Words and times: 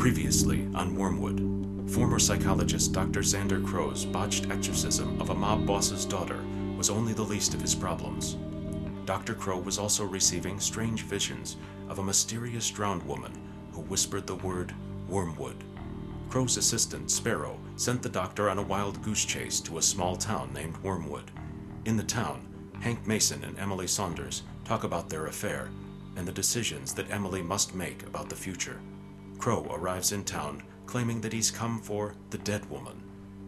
Previously 0.00 0.66
on 0.74 0.96
Wormwood, 0.96 1.90
former 1.90 2.18
psychologist 2.18 2.94
Dr. 2.94 3.20
Xander 3.20 3.62
Crow's 3.62 4.06
botched 4.06 4.50
exorcism 4.50 5.20
of 5.20 5.28
a 5.28 5.34
mob 5.34 5.66
boss's 5.66 6.06
daughter 6.06 6.42
was 6.78 6.88
only 6.88 7.12
the 7.12 7.20
least 7.20 7.52
of 7.52 7.60
his 7.60 7.74
problems. 7.74 8.38
Dr. 9.04 9.34
Crow 9.34 9.58
was 9.58 9.78
also 9.78 10.06
receiving 10.06 10.58
strange 10.58 11.02
visions 11.02 11.58
of 11.90 11.98
a 11.98 12.02
mysterious 12.02 12.70
drowned 12.70 13.02
woman 13.02 13.30
who 13.72 13.82
whispered 13.82 14.26
the 14.26 14.36
word 14.36 14.74
Wormwood. 15.06 15.62
Crow's 16.30 16.56
assistant, 16.56 17.10
Sparrow, 17.10 17.60
sent 17.76 18.02
the 18.02 18.08
doctor 18.08 18.48
on 18.48 18.58
a 18.58 18.62
wild 18.62 19.02
goose 19.02 19.26
chase 19.26 19.60
to 19.60 19.76
a 19.76 19.82
small 19.82 20.16
town 20.16 20.50
named 20.54 20.78
Wormwood. 20.78 21.30
In 21.84 21.98
the 21.98 22.04
town, 22.04 22.48
Hank 22.80 23.06
Mason 23.06 23.44
and 23.44 23.58
Emily 23.58 23.86
Saunders 23.86 24.44
talk 24.64 24.82
about 24.82 25.10
their 25.10 25.26
affair 25.26 25.68
and 26.16 26.26
the 26.26 26.32
decisions 26.32 26.94
that 26.94 27.10
Emily 27.10 27.42
must 27.42 27.74
make 27.74 28.02
about 28.04 28.30
the 28.30 28.34
future. 28.34 28.80
Crow 29.40 29.66
arrives 29.70 30.12
in 30.12 30.22
town 30.22 30.62
claiming 30.84 31.20
that 31.22 31.32
he's 31.32 31.50
come 31.50 31.80
for 31.80 32.14
the 32.28 32.38
dead 32.38 32.68
woman. 32.68 33.02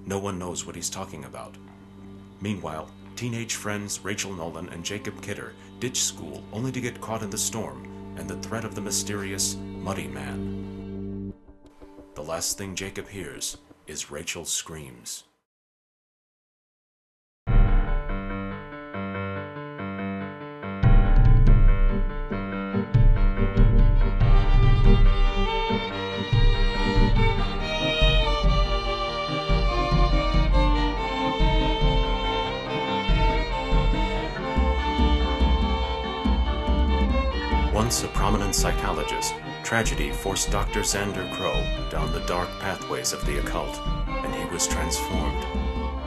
No 0.06 0.18
one 0.18 0.38
knows 0.38 0.64
what 0.64 0.74
he's 0.74 0.88
talking 0.88 1.24
about. 1.24 1.56
Meanwhile, 2.40 2.90
teenage 3.14 3.56
friends 3.56 4.00
Rachel 4.02 4.32
Nolan 4.32 4.70
and 4.70 4.82
Jacob 4.82 5.20
Kidder 5.20 5.52
ditch 5.80 6.02
school 6.02 6.42
only 6.52 6.72
to 6.72 6.80
get 6.80 7.00
caught 7.00 7.22
in 7.22 7.28
the 7.28 7.36
storm 7.36 8.14
and 8.16 8.26
the 8.30 8.38
threat 8.38 8.64
of 8.64 8.74
the 8.74 8.80
mysterious 8.80 9.56
Muddy 9.56 10.08
Man. 10.08 11.34
The 12.14 12.22
last 12.22 12.56
thing 12.56 12.74
Jacob 12.74 13.08
hears 13.08 13.58
is 13.86 14.10
Rachel's 14.10 14.52
screams. 14.52 15.24
Once 37.92 38.04
a 38.04 38.08
prominent 38.08 38.54
psychologist, 38.54 39.34
tragedy 39.64 40.10
forced 40.12 40.50
Dr. 40.50 40.80
Xander 40.80 41.30
Crow 41.34 41.62
down 41.90 42.10
the 42.10 42.24
dark 42.24 42.48
pathways 42.58 43.12
of 43.12 43.22
the 43.26 43.38
occult, 43.38 43.78
and 44.08 44.34
he 44.34 44.46
was 44.46 44.66
transformed. 44.66 45.42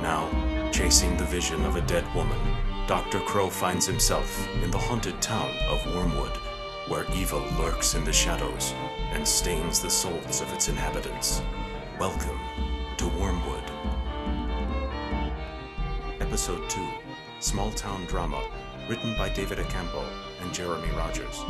Now, 0.02 0.28
chasing 0.72 1.16
the 1.16 1.26
vision 1.26 1.64
of 1.64 1.76
a 1.76 1.82
dead 1.82 2.04
woman, 2.16 2.40
Dr. 2.88 3.20
Crow 3.20 3.52
finds 3.52 3.86
himself 3.86 4.48
in 4.64 4.72
the 4.72 4.80
haunted 4.80 5.22
town 5.22 5.52
of 5.70 5.86
Wormwood, 5.94 6.36
where 6.88 7.06
evil 7.14 7.46
lurks 7.60 7.94
in 7.94 8.04
the 8.04 8.12
shadows 8.12 8.74
and 9.12 9.28
stains 9.28 9.80
the 9.80 9.92
souls 9.92 10.42
of 10.42 10.52
its 10.54 10.70
inhabitants. 10.70 11.44
Welcome 12.00 12.40
to 12.98 13.08
Wormwood. 13.10 13.72
Episode 16.20 16.68
2 16.68 16.84
Small 17.42 17.70
Town 17.74 18.04
Drama, 18.06 18.44
written 18.88 19.16
by 19.18 19.30
David 19.30 19.58
Acampo 19.58 20.04
and 20.42 20.54
Jeremy 20.54 20.90
Rogers. 20.92 21.44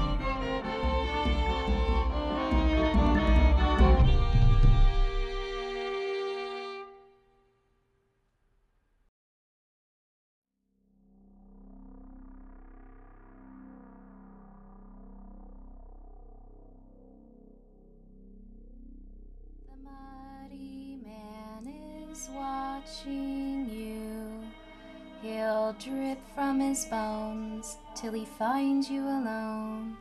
Bones 26.89 27.77
till 27.95 28.13
he 28.13 28.25
finds 28.25 28.89
you 28.89 29.01
alone. 29.01 29.97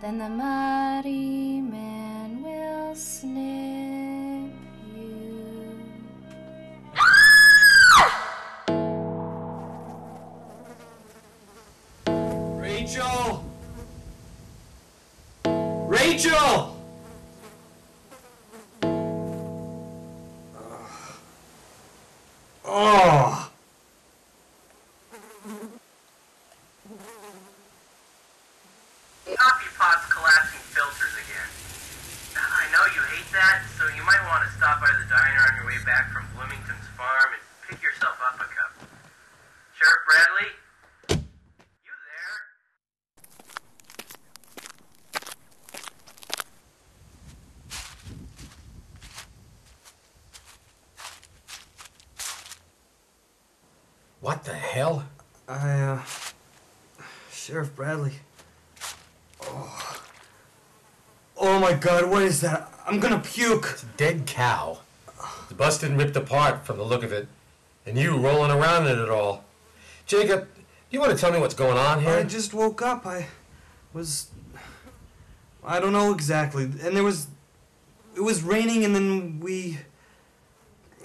Then 0.00 0.18
the 0.18 0.28
Muddy 0.28 1.60
Man 1.60 2.42
will 2.42 2.94
snip 2.94 4.52
you. 4.94 5.80
Rachel! 12.56 13.44
Rachel! 15.44 16.76
Oh! 22.64 23.50
The 29.26 29.36
Optipod's 29.36 30.06
collapsing 30.10 30.60
filters 30.70 31.14
again. 31.14 31.50
I 32.36 32.66
know 32.72 32.84
you 32.94 33.02
hate 33.14 33.30
that, 33.32 33.62
so 33.78 33.84
you 33.96 34.02
might 34.04 34.22
want 34.26 34.44
to 34.46 34.50
stop 34.56 34.80
by 34.80 34.90
the 34.92 35.04
diner 35.08 35.40
on 35.50 35.56
your 35.56 35.66
way 35.66 35.78
back 35.84 36.12
from 36.12 36.26
Bloomington's 36.36 36.86
farm 36.96 37.32
and 37.32 37.42
pick 37.68 37.82
yourself 37.82 38.18
up 38.26 38.36
a 38.36 38.44
cup. 38.44 38.72
Sheriff 39.74 40.02
Bradley? 40.06 40.50
You 41.84 41.94
there? 42.06 42.38
What 54.20 54.44
the 54.44 54.54
hell? 54.80 55.04
I, 55.46 55.80
uh. 55.80 56.02
Sheriff 57.30 57.74
Bradley. 57.76 58.12
Oh. 59.42 60.02
Oh 61.36 61.58
my 61.58 61.74
god, 61.74 62.10
what 62.10 62.22
is 62.22 62.40
that? 62.40 62.72
I'm 62.86 62.98
gonna 62.98 63.20
puke. 63.20 63.78
Dead 63.98 64.26
cow. 64.26 64.78
It's 65.44 65.52
busted 65.52 65.90
and 65.90 65.98
ripped 65.98 66.16
apart 66.16 66.64
from 66.64 66.78
the 66.78 66.84
look 66.84 67.02
of 67.02 67.12
it. 67.12 67.28
And 67.84 67.98
you 67.98 68.16
rolling 68.16 68.50
around 68.50 68.86
in 68.86 68.98
it 68.98 69.10
all. 69.10 69.44
Jacob, 70.06 70.48
do 70.54 70.60
you 70.90 71.00
want 71.00 71.12
to 71.12 71.18
tell 71.18 71.30
me 71.30 71.38
what's 71.38 71.54
going 71.54 71.76
on 71.76 72.00
here? 72.00 72.16
I 72.16 72.22
just 72.22 72.54
woke 72.54 72.80
up. 72.80 73.06
I 73.06 73.26
was. 73.92 74.30
I 75.62 75.78
don't 75.78 75.92
know 75.92 76.12
exactly. 76.12 76.64
And 76.64 76.96
there 76.96 77.04
was. 77.04 77.26
It 78.16 78.22
was 78.22 78.42
raining, 78.42 78.84
and 78.84 78.94
then 78.94 79.40
we. 79.40 79.78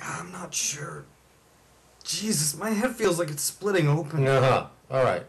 I'm 0.01 0.31
not 0.31 0.53
sure. 0.53 1.05
Jesus, 2.25 2.57
my 2.57 2.71
head 2.71 2.95
feels 2.95 3.19
like 3.19 3.29
it's 3.29 3.43
splitting 3.43 3.87
open. 3.87 4.27
Uh-huh. 4.27 4.65
All 4.89 5.03
right. 5.03 5.23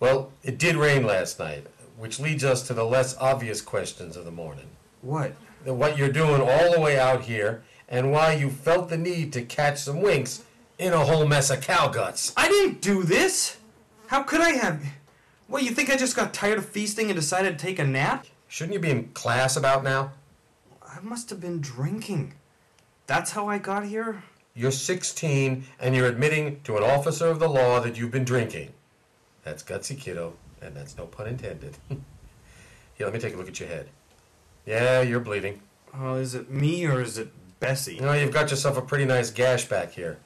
Well, 0.00 0.32
it 0.42 0.58
did 0.58 0.76
rain 0.76 1.06
last 1.06 1.38
night, 1.38 1.66
which 1.96 2.20
leads 2.20 2.44
us 2.44 2.66
to 2.66 2.74
the 2.74 2.84
less 2.84 3.16
obvious 3.16 3.62
questions 3.62 4.18
of 4.18 4.26
the 4.26 4.30
morning. 4.30 4.66
What? 5.00 5.32
What 5.64 5.96
you're 5.96 6.12
doing 6.12 6.42
all 6.42 6.74
the 6.74 6.80
way 6.80 6.98
out 6.98 7.22
here, 7.22 7.64
and 7.88 8.12
why 8.12 8.34
you 8.34 8.50
felt 8.50 8.90
the 8.90 8.98
need 8.98 9.32
to 9.32 9.40
catch 9.40 9.78
some 9.78 10.02
winks 10.02 10.44
in 10.78 10.92
a 10.92 11.06
whole 11.06 11.26
mess 11.26 11.48
of 11.48 11.62
cow 11.62 11.88
guts. 11.88 12.34
I 12.36 12.50
didn't 12.50 12.82
do 12.82 13.02
this! 13.02 13.56
How 14.08 14.22
could 14.22 14.42
I 14.42 14.50
have. 14.50 14.84
What, 15.46 15.62
you 15.62 15.70
think 15.70 15.88
I 15.88 15.96
just 15.96 16.16
got 16.16 16.34
tired 16.34 16.58
of 16.58 16.68
feasting 16.68 17.06
and 17.06 17.18
decided 17.18 17.58
to 17.58 17.64
take 17.64 17.78
a 17.78 17.86
nap? 17.86 18.26
Shouldn't 18.46 18.74
you 18.74 18.80
be 18.80 18.90
in 18.90 19.08
class 19.14 19.56
about 19.56 19.82
now? 19.82 20.12
I 20.86 21.00
must 21.00 21.30
have 21.30 21.40
been 21.40 21.62
drinking. 21.62 22.34
That's 23.06 23.30
how 23.30 23.48
I 23.48 23.56
got 23.56 23.86
here? 23.86 24.22
You're 24.56 24.70
16 24.70 25.64
and 25.78 25.94
you're 25.94 26.06
admitting 26.06 26.62
to 26.62 26.78
an 26.78 26.82
officer 26.82 27.28
of 27.28 27.38
the 27.38 27.48
law 27.48 27.78
that 27.80 27.98
you've 27.98 28.10
been 28.10 28.24
drinking. 28.24 28.72
That's 29.44 29.62
gutsy, 29.62 29.98
kiddo, 30.00 30.32
and 30.62 30.74
that's 30.74 30.96
no 30.96 31.04
pun 31.04 31.26
intended. 31.26 31.76
Here, 31.90 33.06
let 33.06 33.12
me 33.12 33.20
take 33.20 33.34
a 33.34 33.36
look 33.36 33.48
at 33.48 33.60
your 33.60 33.68
head. 33.68 33.88
Yeah, 34.64 35.02
you're 35.02 35.20
bleeding. 35.20 35.60
Oh, 35.94 36.14
is 36.14 36.34
it 36.34 36.50
me 36.50 36.86
or 36.86 37.02
is 37.02 37.18
it 37.18 37.28
Bessie? 37.60 37.96
You 37.96 38.00
know, 38.00 38.12
you've 38.14 38.32
got 38.32 38.50
yourself 38.50 38.78
a 38.78 38.82
pretty 38.82 39.04
nice 39.04 39.30
gash 39.30 39.66
back 39.66 39.92
here. 39.92 40.18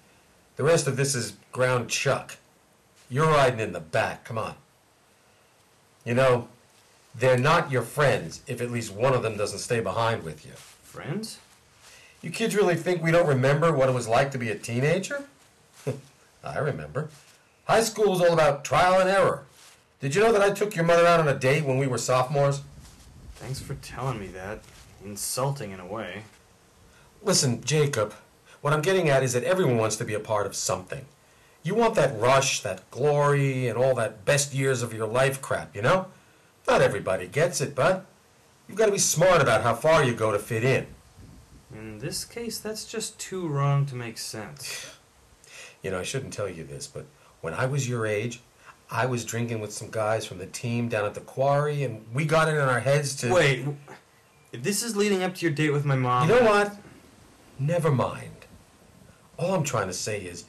The 0.56 0.64
rest 0.64 0.86
of 0.86 0.96
this 0.96 1.14
is 1.14 1.34
ground 1.52 1.88
chuck. 1.90 2.38
You're 3.08 3.26
riding 3.26 3.60
in 3.60 3.72
the 3.72 3.80
back. 3.80 4.24
Come 4.24 4.38
on. 4.38 4.54
You 6.04 6.14
know, 6.14 6.48
they're 7.14 7.38
not 7.38 7.70
your 7.70 7.82
friends 7.82 8.42
if 8.46 8.60
at 8.60 8.70
least 8.70 8.92
one 8.92 9.12
of 9.12 9.22
them 9.22 9.36
doesn't 9.36 9.58
stay 9.58 9.80
behind 9.80 10.22
with 10.22 10.46
you. 10.46 10.52
Friends? 10.82 11.38
You 12.22 12.30
kids 12.30 12.54
really 12.54 12.76
think 12.76 13.02
we 13.02 13.10
don't 13.10 13.26
remember 13.26 13.72
what 13.72 13.88
it 13.88 13.92
was 13.92 14.06
like 14.06 14.30
to 14.32 14.38
be 14.38 14.50
a 14.50 14.54
teenager? 14.54 15.24
I 16.44 16.58
remember. 16.58 17.08
High 17.64 17.82
school 17.82 18.10
was 18.10 18.20
all 18.20 18.32
about 18.32 18.64
trial 18.64 19.00
and 19.00 19.08
error. 19.08 19.44
Did 20.00 20.14
you 20.14 20.22
know 20.22 20.32
that 20.32 20.42
I 20.42 20.50
took 20.50 20.76
your 20.76 20.84
mother 20.84 21.06
out 21.06 21.20
on 21.20 21.28
a 21.28 21.38
date 21.38 21.64
when 21.64 21.78
we 21.78 21.86
were 21.86 21.98
sophomores? 21.98 22.62
Thanks 23.36 23.60
for 23.60 23.74
telling 23.76 24.20
me 24.20 24.26
that. 24.28 24.60
Insulting 25.04 25.70
in 25.70 25.80
a 25.80 25.86
way. 25.86 26.24
Listen, 27.22 27.62
Jacob, 27.64 28.14
what 28.60 28.72
I'm 28.72 28.82
getting 28.82 29.08
at 29.08 29.22
is 29.22 29.32
that 29.32 29.44
everyone 29.44 29.78
wants 29.78 29.96
to 29.96 30.04
be 30.04 30.14
a 30.14 30.20
part 30.20 30.46
of 30.46 30.54
something. 30.54 31.06
You 31.62 31.74
want 31.74 31.94
that 31.94 32.18
rush, 32.18 32.60
that 32.60 32.90
glory, 32.90 33.68
and 33.68 33.78
all 33.78 33.94
that 33.94 34.24
best 34.24 34.54
years 34.54 34.82
of 34.82 34.92
your 34.92 35.06
life 35.06 35.40
crap, 35.40 35.74
you 35.76 35.82
know? 35.82 36.06
Not 36.68 36.82
everybody 36.82 37.26
gets 37.26 37.60
it, 37.60 37.74
bud. 37.74 38.04
You've 38.68 38.78
got 38.78 38.86
to 38.86 38.92
be 38.92 38.98
smart 38.98 39.42
about 39.42 39.62
how 39.62 39.74
far 39.74 40.04
you 40.04 40.14
go 40.14 40.32
to 40.32 40.38
fit 40.38 40.64
in. 40.64 40.86
In 41.72 41.98
this 41.98 42.24
case, 42.24 42.58
that's 42.58 42.84
just 42.84 43.18
too 43.18 43.46
wrong 43.46 43.86
to 43.86 43.94
make 43.94 44.18
sense. 44.18 44.86
You 45.82 45.90
know, 45.90 45.98
I 46.00 46.02
shouldn't 46.02 46.34
tell 46.34 46.46
you 46.46 46.62
this, 46.62 46.86
but 46.86 47.06
when 47.40 47.54
I 47.54 47.64
was 47.64 47.88
your 47.88 48.06
age, 48.06 48.42
I 48.90 49.06
was 49.06 49.24
drinking 49.24 49.60
with 49.60 49.72
some 49.72 49.88
guys 49.90 50.26
from 50.26 50.36
the 50.36 50.46
team 50.46 50.90
down 50.90 51.06
at 51.06 51.14
the 51.14 51.22
quarry, 51.22 51.84
and 51.84 52.04
we 52.12 52.26
got 52.26 52.48
it 52.48 52.56
in 52.56 52.68
our 52.68 52.80
heads 52.80 53.16
to. 53.16 53.32
Wait, 53.32 53.64
if 54.52 54.62
this 54.62 54.82
is 54.82 54.94
leading 54.94 55.22
up 55.22 55.36
to 55.36 55.46
your 55.46 55.54
date 55.54 55.70
with 55.70 55.86
my 55.86 55.96
mom. 55.96 56.28
You 56.28 56.34
know 56.34 56.44
what? 56.44 56.76
Never 57.58 57.90
mind. 57.90 58.46
All 59.38 59.54
I'm 59.54 59.64
trying 59.64 59.86
to 59.86 59.94
say 59.94 60.20
is, 60.20 60.44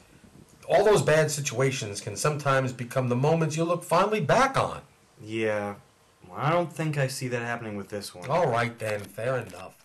all 0.68 0.84
those 0.84 1.02
bad 1.02 1.30
situations 1.30 2.02
can 2.02 2.16
sometimes 2.16 2.74
become 2.74 3.08
the 3.08 3.16
moments 3.16 3.56
you 3.56 3.64
look 3.64 3.84
fondly 3.84 4.20
back 4.20 4.58
on. 4.58 4.82
Yeah, 5.22 5.76
well, 6.28 6.38
I 6.38 6.50
don't 6.50 6.72
think 6.72 6.98
I 6.98 7.06
see 7.06 7.28
that 7.28 7.42
happening 7.42 7.76
with 7.76 7.88
this 7.88 8.14
one. 8.14 8.28
All 8.28 8.48
right 8.48 8.78
then, 8.78 9.00
fair 9.00 9.38
enough. 9.38 9.81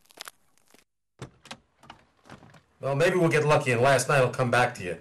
Well, 2.79 2.95
maybe 2.95 3.17
we'll 3.17 3.29
get 3.29 3.45
lucky 3.45 3.71
and 3.71 3.81
last 3.81 4.07
night 4.07 4.21
will 4.21 4.29
come 4.29 4.51
back 4.51 4.75
to 4.75 4.83
you. 4.83 4.97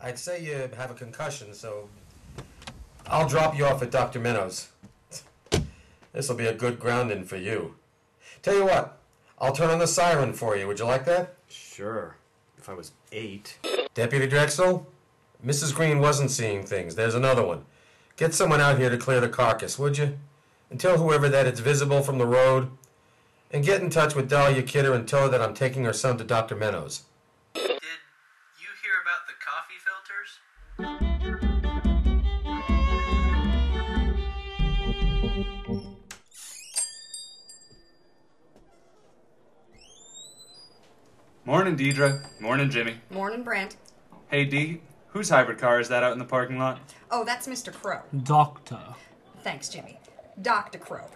I'd 0.00 0.18
say 0.18 0.42
you 0.42 0.70
have 0.76 0.90
a 0.90 0.94
concussion, 0.94 1.52
so 1.52 1.88
I'll 3.06 3.28
drop 3.28 3.56
you 3.56 3.66
off 3.66 3.82
at 3.82 3.90
Dr. 3.90 4.18
Minnows. 4.18 4.68
This'll 6.12 6.36
be 6.36 6.46
a 6.46 6.54
good 6.54 6.80
grounding 6.80 7.24
for 7.24 7.36
you. 7.36 7.74
Tell 8.42 8.54
you 8.54 8.64
what, 8.64 8.98
I'll 9.38 9.52
turn 9.52 9.68
on 9.68 9.78
the 9.78 9.86
siren 9.86 10.32
for 10.32 10.56
you. 10.56 10.66
Would 10.66 10.78
you 10.78 10.86
like 10.86 11.04
that? 11.04 11.34
Sure, 11.48 12.16
if 12.56 12.68
I 12.68 12.74
was 12.74 12.92
eight. 13.12 13.58
Deputy 13.92 14.26
Drexel, 14.26 14.86
Mrs. 15.44 15.74
Green 15.74 15.98
wasn't 15.98 16.30
seeing 16.30 16.64
things. 16.64 16.94
There's 16.94 17.14
another 17.14 17.44
one. 17.44 17.64
Get 18.16 18.32
someone 18.32 18.62
out 18.62 18.78
here 18.78 18.88
to 18.88 18.96
clear 18.96 19.20
the 19.20 19.28
carcass, 19.28 19.78
would 19.78 19.98
you? 19.98 20.16
And 20.70 20.80
tell 20.80 20.96
whoever 20.96 21.28
that 21.28 21.46
it's 21.46 21.60
visible 21.60 22.02
from 22.02 22.16
the 22.16 22.26
road. 22.26 22.70
And 23.50 23.64
get 23.64 23.80
in 23.80 23.90
touch 23.90 24.14
with 24.14 24.28
Dahlia 24.28 24.62
Kidder 24.62 24.92
and 24.92 25.06
tell 25.06 25.22
her 25.22 25.28
that 25.28 25.40
I'm 25.40 25.54
taking 25.54 25.84
her 25.84 25.92
son 25.92 26.18
to 26.18 26.24
Dr. 26.24 26.56
Meadows. 26.56 27.04
Did 27.54 27.62
you 27.62 28.68
hear 28.82 28.96
about 29.02 29.26
the 29.26 29.34
coffee 29.40 29.78
filters? 29.84 31.46
Morning, 41.44 41.76
Deidre. 41.76 42.20
Morning, 42.40 42.68
Jimmy. 42.68 42.96
Morning, 43.10 43.44
Brent. 43.44 43.76
Hey, 44.28 44.44
Dee. 44.44 44.80
Whose 45.08 45.28
hybrid 45.28 45.58
car 45.58 45.78
is 45.80 45.88
that 45.88 46.02
out 46.02 46.12
in 46.12 46.18
the 46.18 46.24
parking 46.24 46.58
lot? 46.58 46.80
Oh, 47.10 47.24
that's 47.24 47.46
Mr. 47.46 47.72
Crow. 47.72 48.00
Doctor. 48.24 48.80
Thanks, 49.42 49.68
Jimmy. 49.68 50.00
Dr. 50.42 50.78
Crow. 50.78 51.06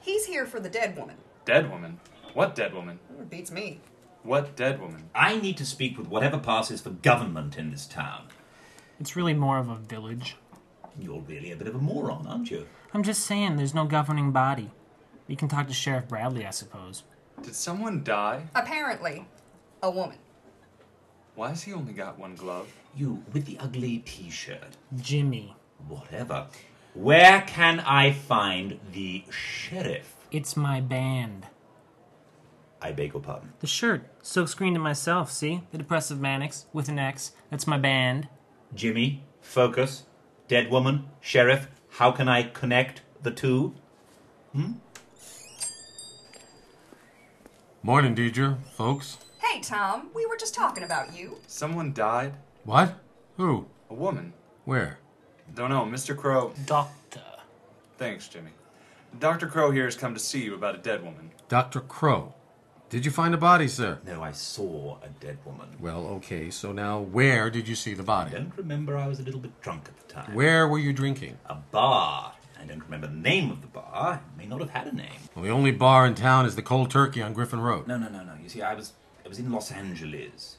He's 0.00 0.26
here 0.26 0.44
for 0.46 0.58
the 0.58 0.68
dead 0.68 0.96
woman. 0.96 1.16
Dead 1.48 1.70
woman. 1.70 1.98
What 2.34 2.54
dead 2.54 2.74
woman? 2.74 2.98
It 3.18 3.30
beats 3.30 3.50
me. 3.50 3.80
What 4.22 4.54
dead 4.54 4.82
woman? 4.82 5.08
I 5.14 5.38
need 5.38 5.56
to 5.56 5.64
speak 5.64 5.96
with 5.96 6.06
whatever 6.06 6.36
passes 6.36 6.82
for 6.82 6.90
government 6.90 7.56
in 7.56 7.70
this 7.70 7.86
town. 7.86 8.26
It's 9.00 9.16
really 9.16 9.32
more 9.32 9.56
of 9.56 9.70
a 9.70 9.76
village. 9.76 10.36
You're 11.00 11.22
really 11.22 11.50
a 11.50 11.56
bit 11.56 11.66
of 11.66 11.74
a 11.74 11.78
moron, 11.78 12.26
aren't 12.26 12.50
you? 12.50 12.66
I'm 12.92 13.02
just 13.02 13.24
saying, 13.24 13.56
there's 13.56 13.72
no 13.72 13.86
governing 13.86 14.30
body. 14.30 14.70
We 15.26 15.36
can 15.36 15.48
talk 15.48 15.68
to 15.68 15.72
Sheriff 15.72 16.06
Bradley, 16.06 16.44
I 16.44 16.50
suppose. 16.50 17.04
Did 17.40 17.54
someone 17.54 18.04
die? 18.04 18.42
Apparently, 18.54 19.24
a 19.82 19.90
woman. 19.90 20.18
Why 21.34 21.48
has 21.48 21.62
he 21.62 21.72
only 21.72 21.94
got 21.94 22.18
one 22.18 22.34
glove? 22.34 22.70
You 22.94 23.24
with 23.32 23.46
the 23.46 23.56
ugly 23.58 24.00
t 24.04 24.28
shirt. 24.28 24.76
Jimmy. 25.00 25.56
Whatever. 25.88 26.48
Where 26.92 27.40
can 27.46 27.80
I 27.80 28.12
find 28.12 28.78
the 28.92 29.24
sheriff? 29.30 30.17
It's 30.30 30.56
my 30.56 30.80
band. 30.80 31.46
I 32.80 32.92
beg 32.92 33.14
your. 33.14 33.54
The 33.60 33.66
shirt. 33.66 34.08
Silk 34.22 34.48
screened 34.48 34.76
it 34.76 34.80
myself, 34.80 35.30
see? 35.30 35.62
The 35.72 35.78
Depressive 35.78 36.20
Manics, 36.20 36.66
with 36.72 36.88
an 36.88 36.98
X. 36.98 37.32
That's 37.50 37.66
my 37.66 37.78
band. 37.78 38.28
Jimmy, 38.74 39.24
focus. 39.40 40.04
Dead 40.46 40.70
woman, 40.70 41.08
sheriff, 41.20 41.68
how 41.92 42.12
can 42.12 42.28
I 42.28 42.42
connect 42.42 43.02
the 43.22 43.30
two? 43.30 43.74
Hmm? 44.52 44.72
Morning, 47.82 48.14
Deidre, 48.14 48.58
folks. 48.76 49.18
Hey, 49.38 49.60
Tom, 49.60 50.10
we 50.14 50.26
were 50.26 50.36
just 50.36 50.54
talking 50.54 50.84
about 50.84 51.16
you. 51.16 51.38
Someone 51.46 51.92
died? 51.92 52.34
What? 52.64 52.98
Who? 53.38 53.66
A 53.88 53.94
woman? 53.94 54.34
Where? 54.64 54.98
Don't 55.54 55.70
know. 55.70 55.84
Mr. 55.84 56.16
Crow. 56.16 56.52
Doctor. 56.66 57.22
Thanks, 57.96 58.28
Jimmy. 58.28 58.50
Dr. 59.18 59.46
Crow 59.46 59.70
here 59.70 59.84
has 59.84 59.96
come 59.96 60.14
to 60.14 60.20
see 60.20 60.42
you 60.44 60.54
about 60.54 60.74
a 60.74 60.78
dead 60.78 61.02
woman. 61.02 61.30
Dr. 61.48 61.80
Crow. 61.80 62.34
Did 62.90 63.04
you 63.04 63.10
find 63.10 63.34
a 63.34 63.38
body, 63.38 63.68
sir? 63.68 63.98
No, 64.06 64.22
I 64.22 64.32
saw 64.32 64.96
a 65.02 65.08
dead 65.20 65.38
woman. 65.44 65.68
Well, 65.78 66.06
okay, 66.06 66.48
so 66.50 66.72
now 66.72 67.00
where 67.00 67.50
did 67.50 67.68
you 67.68 67.74
see 67.74 67.92
the 67.92 68.02
body? 68.02 68.30
I 68.30 68.38
don't 68.38 68.56
remember, 68.56 68.96
I 68.96 69.06
was 69.06 69.20
a 69.20 69.22
little 69.22 69.40
bit 69.40 69.60
drunk 69.60 69.88
at 69.88 69.96
the 69.98 70.12
time. 70.12 70.34
Where 70.34 70.66
were 70.66 70.78
you 70.78 70.94
drinking? 70.94 71.36
A 71.46 71.56
bar. 71.56 72.32
I 72.58 72.64
don't 72.64 72.82
remember 72.82 73.06
the 73.06 73.14
name 73.14 73.50
of 73.50 73.60
the 73.60 73.66
bar. 73.68 74.22
It 74.34 74.38
may 74.38 74.46
not 74.46 74.60
have 74.60 74.70
had 74.70 74.86
a 74.86 74.96
name. 74.96 75.20
Well, 75.34 75.44
the 75.44 75.50
only 75.50 75.70
bar 75.70 76.06
in 76.06 76.14
town 76.14 76.46
is 76.46 76.56
the 76.56 76.62
Cold 76.62 76.90
Turkey 76.90 77.20
on 77.20 77.34
Griffin 77.34 77.60
Road. 77.60 77.86
No, 77.86 77.98
no, 77.98 78.08
no, 78.08 78.24
no. 78.24 78.32
You 78.42 78.48
see, 78.48 78.62
I 78.62 78.74
was 78.74 78.94
I 79.24 79.28
was 79.28 79.38
in 79.38 79.52
Los 79.52 79.70
Angeles. 79.70 80.56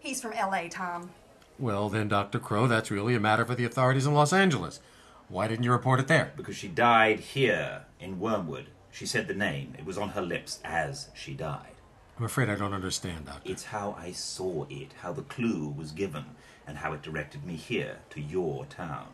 He's 0.00 0.22
from 0.22 0.32
L.A., 0.32 0.68
Tom. 0.68 1.10
Well, 1.58 1.88
then, 1.88 2.08
Dr. 2.08 2.38
Crow, 2.38 2.66
that's 2.66 2.90
really 2.90 3.14
a 3.14 3.20
matter 3.20 3.44
for 3.44 3.54
the 3.54 3.64
authorities 3.64 4.06
in 4.06 4.14
Los 4.14 4.32
Angeles. 4.32 4.80
Why 5.28 5.48
didn't 5.48 5.64
you 5.64 5.72
report 5.72 6.00
it 6.00 6.08
there? 6.08 6.32
Because 6.36 6.56
she 6.56 6.68
died 6.68 7.20
here 7.20 7.82
in 7.98 8.20
Wormwood. 8.20 8.66
She 8.90 9.06
said 9.06 9.26
the 9.26 9.34
name. 9.34 9.74
It 9.78 9.84
was 9.84 9.98
on 9.98 10.10
her 10.10 10.22
lips 10.22 10.60
as 10.64 11.08
she 11.14 11.34
died. 11.34 11.72
I'm 12.18 12.24
afraid 12.24 12.48
I 12.48 12.54
don't 12.54 12.74
understand, 12.74 13.26
Doctor. 13.26 13.50
It's 13.50 13.64
how 13.64 13.96
I 13.98 14.12
saw 14.12 14.66
it, 14.70 14.92
how 15.02 15.12
the 15.12 15.22
clue 15.22 15.74
was 15.76 15.90
given, 15.90 16.24
and 16.66 16.78
how 16.78 16.92
it 16.92 17.02
directed 17.02 17.44
me 17.44 17.56
here 17.56 17.98
to 18.10 18.20
your 18.20 18.66
town. 18.66 19.08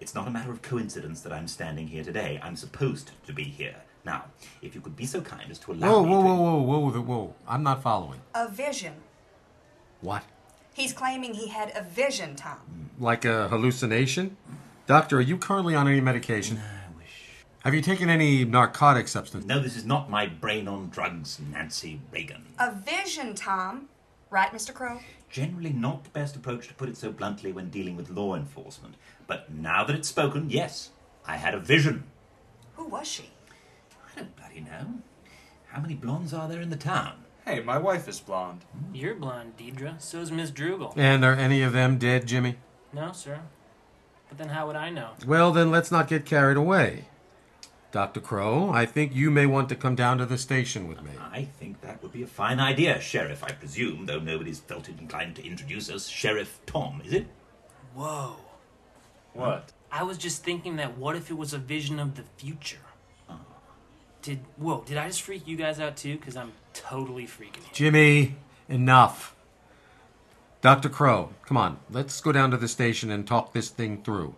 It's 0.00 0.14
not 0.14 0.28
a 0.28 0.30
matter 0.30 0.50
of 0.50 0.60
coincidence 0.60 1.22
that 1.22 1.32
I'm 1.32 1.48
standing 1.48 1.88
here 1.88 2.04
today. 2.04 2.38
I'm 2.42 2.56
supposed 2.56 3.12
to 3.26 3.32
be 3.32 3.44
here. 3.44 3.76
Now, 4.04 4.26
if 4.60 4.74
you 4.74 4.80
could 4.82 4.96
be 4.96 5.06
so 5.06 5.22
kind 5.22 5.50
as 5.50 5.58
to 5.60 5.72
allow 5.72 5.94
Whoa, 5.94 6.04
me 6.04 6.10
whoa, 6.10 6.22
to... 6.22 6.28
whoa, 6.28 6.34
whoa, 6.34 6.78
whoa, 6.78 6.90
whoa, 6.90 7.00
whoa. 7.00 7.34
I'm 7.48 7.62
not 7.62 7.82
following. 7.82 8.20
A 8.34 8.48
vision. 8.48 8.92
What? 10.02 10.24
He's 10.74 10.92
claiming 10.92 11.32
he 11.32 11.48
had 11.48 11.72
a 11.74 11.82
vision, 11.82 12.36
Tom. 12.36 12.90
Like 13.00 13.24
a 13.24 13.48
hallucination? 13.48 14.36
Doctor, 14.86 15.18
are 15.18 15.22
you 15.22 15.36
currently 15.36 15.74
on 15.74 15.88
any 15.88 16.00
medication? 16.00 16.58
I 16.58 16.96
wish... 16.96 17.44
Have 17.64 17.74
you 17.74 17.82
taken 17.82 18.08
any 18.08 18.44
narcotic 18.44 19.08
substance? 19.08 19.44
No, 19.44 19.58
this 19.60 19.76
is 19.76 19.84
not 19.84 20.08
my 20.08 20.26
brain 20.26 20.68
on 20.68 20.90
drugs, 20.90 21.40
Nancy 21.50 22.00
Reagan. 22.12 22.54
A 22.60 22.72
vision, 22.72 23.34
Tom. 23.34 23.88
Right, 24.30 24.52
Mr. 24.52 24.72
Crow? 24.72 25.00
Generally 25.28 25.72
not 25.72 26.04
the 26.04 26.10
best 26.10 26.36
approach 26.36 26.68
to 26.68 26.74
put 26.74 26.88
it 26.88 26.96
so 26.96 27.10
bluntly 27.10 27.50
when 27.50 27.68
dealing 27.68 27.96
with 27.96 28.10
law 28.10 28.36
enforcement. 28.36 28.94
But 29.26 29.52
now 29.52 29.82
that 29.82 29.96
it's 29.96 30.08
spoken, 30.08 30.50
yes, 30.50 30.90
I 31.26 31.36
had 31.36 31.54
a 31.54 31.60
vision. 31.60 32.04
Who 32.76 32.86
was 32.86 33.08
she? 33.08 33.30
I 33.90 34.20
don't 34.20 34.36
bloody 34.36 34.60
know. 34.60 35.00
How 35.66 35.80
many 35.80 35.94
blondes 35.94 36.32
are 36.32 36.48
there 36.48 36.60
in 36.60 36.70
the 36.70 36.76
town? 36.76 37.24
Hey, 37.44 37.60
my 37.60 37.76
wife 37.76 38.06
is 38.06 38.20
blonde. 38.20 38.64
You're 38.94 39.16
blonde, 39.16 39.56
Deidre. 39.56 40.00
So's 40.00 40.30
Miss 40.30 40.52
Drugel. 40.52 40.96
And 40.96 41.24
are 41.24 41.34
any 41.34 41.62
of 41.62 41.72
them 41.72 41.98
dead, 41.98 42.26
Jimmy? 42.26 42.56
No, 42.92 43.10
sir. 43.10 43.40
But 44.36 44.48
then 44.48 44.54
how 44.54 44.66
would 44.66 44.76
I 44.76 44.90
know? 44.90 45.12
Well, 45.26 45.50
then 45.50 45.70
let's 45.70 45.90
not 45.90 46.08
get 46.08 46.26
carried 46.26 46.58
away. 46.58 47.06
Dr. 47.90 48.20
Crow, 48.20 48.68
I 48.70 48.84
think 48.84 49.14
you 49.14 49.30
may 49.30 49.46
want 49.46 49.70
to 49.70 49.74
come 49.74 49.94
down 49.94 50.18
to 50.18 50.26
the 50.26 50.36
station 50.36 50.88
with 50.88 51.02
me. 51.02 51.12
I 51.32 51.44
think 51.44 51.80
that 51.80 52.02
would 52.02 52.12
be 52.12 52.22
a 52.22 52.26
fine 52.26 52.60
idea, 52.60 53.00
Sheriff, 53.00 53.42
I 53.42 53.52
presume, 53.52 54.04
though 54.04 54.18
nobody's 54.18 54.58
felt 54.58 54.90
it 54.90 55.00
inclined 55.00 55.36
to 55.36 55.46
introduce 55.46 55.88
us. 55.88 56.08
Sheriff 56.08 56.60
Tom, 56.66 57.00
is 57.06 57.14
it? 57.14 57.28
Whoa. 57.94 58.36
What? 59.32 59.72
I 59.90 60.02
was 60.02 60.18
just 60.18 60.42
thinking 60.44 60.76
that 60.76 60.98
what 60.98 61.16
if 61.16 61.30
it 61.30 61.38
was 61.38 61.54
a 61.54 61.58
vision 61.58 61.98
of 61.98 62.16
the 62.16 62.24
future? 62.36 62.76
Uh-huh. 63.30 63.38
Did 64.20 64.40
whoa? 64.56 64.82
Did 64.84 64.98
I 64.98 65.06
just 65.06 65.22
freak 65.22 65.48
you 65.48 65.56
guys 65.56 65.80
out 65.80 65.96
too? 65.96 66.18
Because 66.18 66.36
I'm 66.36 66.52
totally 66.74 67.26
freaking 67.26 67.56
you. 67.56 67.72
Jimmy, 67.72 68.36
enough. 68.68 69.34
Dr. 70.66 70.88
Crow, 70.88 71.30
come 71.44 71.56
on, 71.56 71.78
let's 71.90 72.20
go 72.20 72.32
down 72.32 72.50
to 72.50 72.56
the 72.56 72.66
station 72.66 73.08
and 73.12 73.24
talk 73.24 73.52
this 73.52 73.68
thing 73.68 74.02
through. 74.02 74.34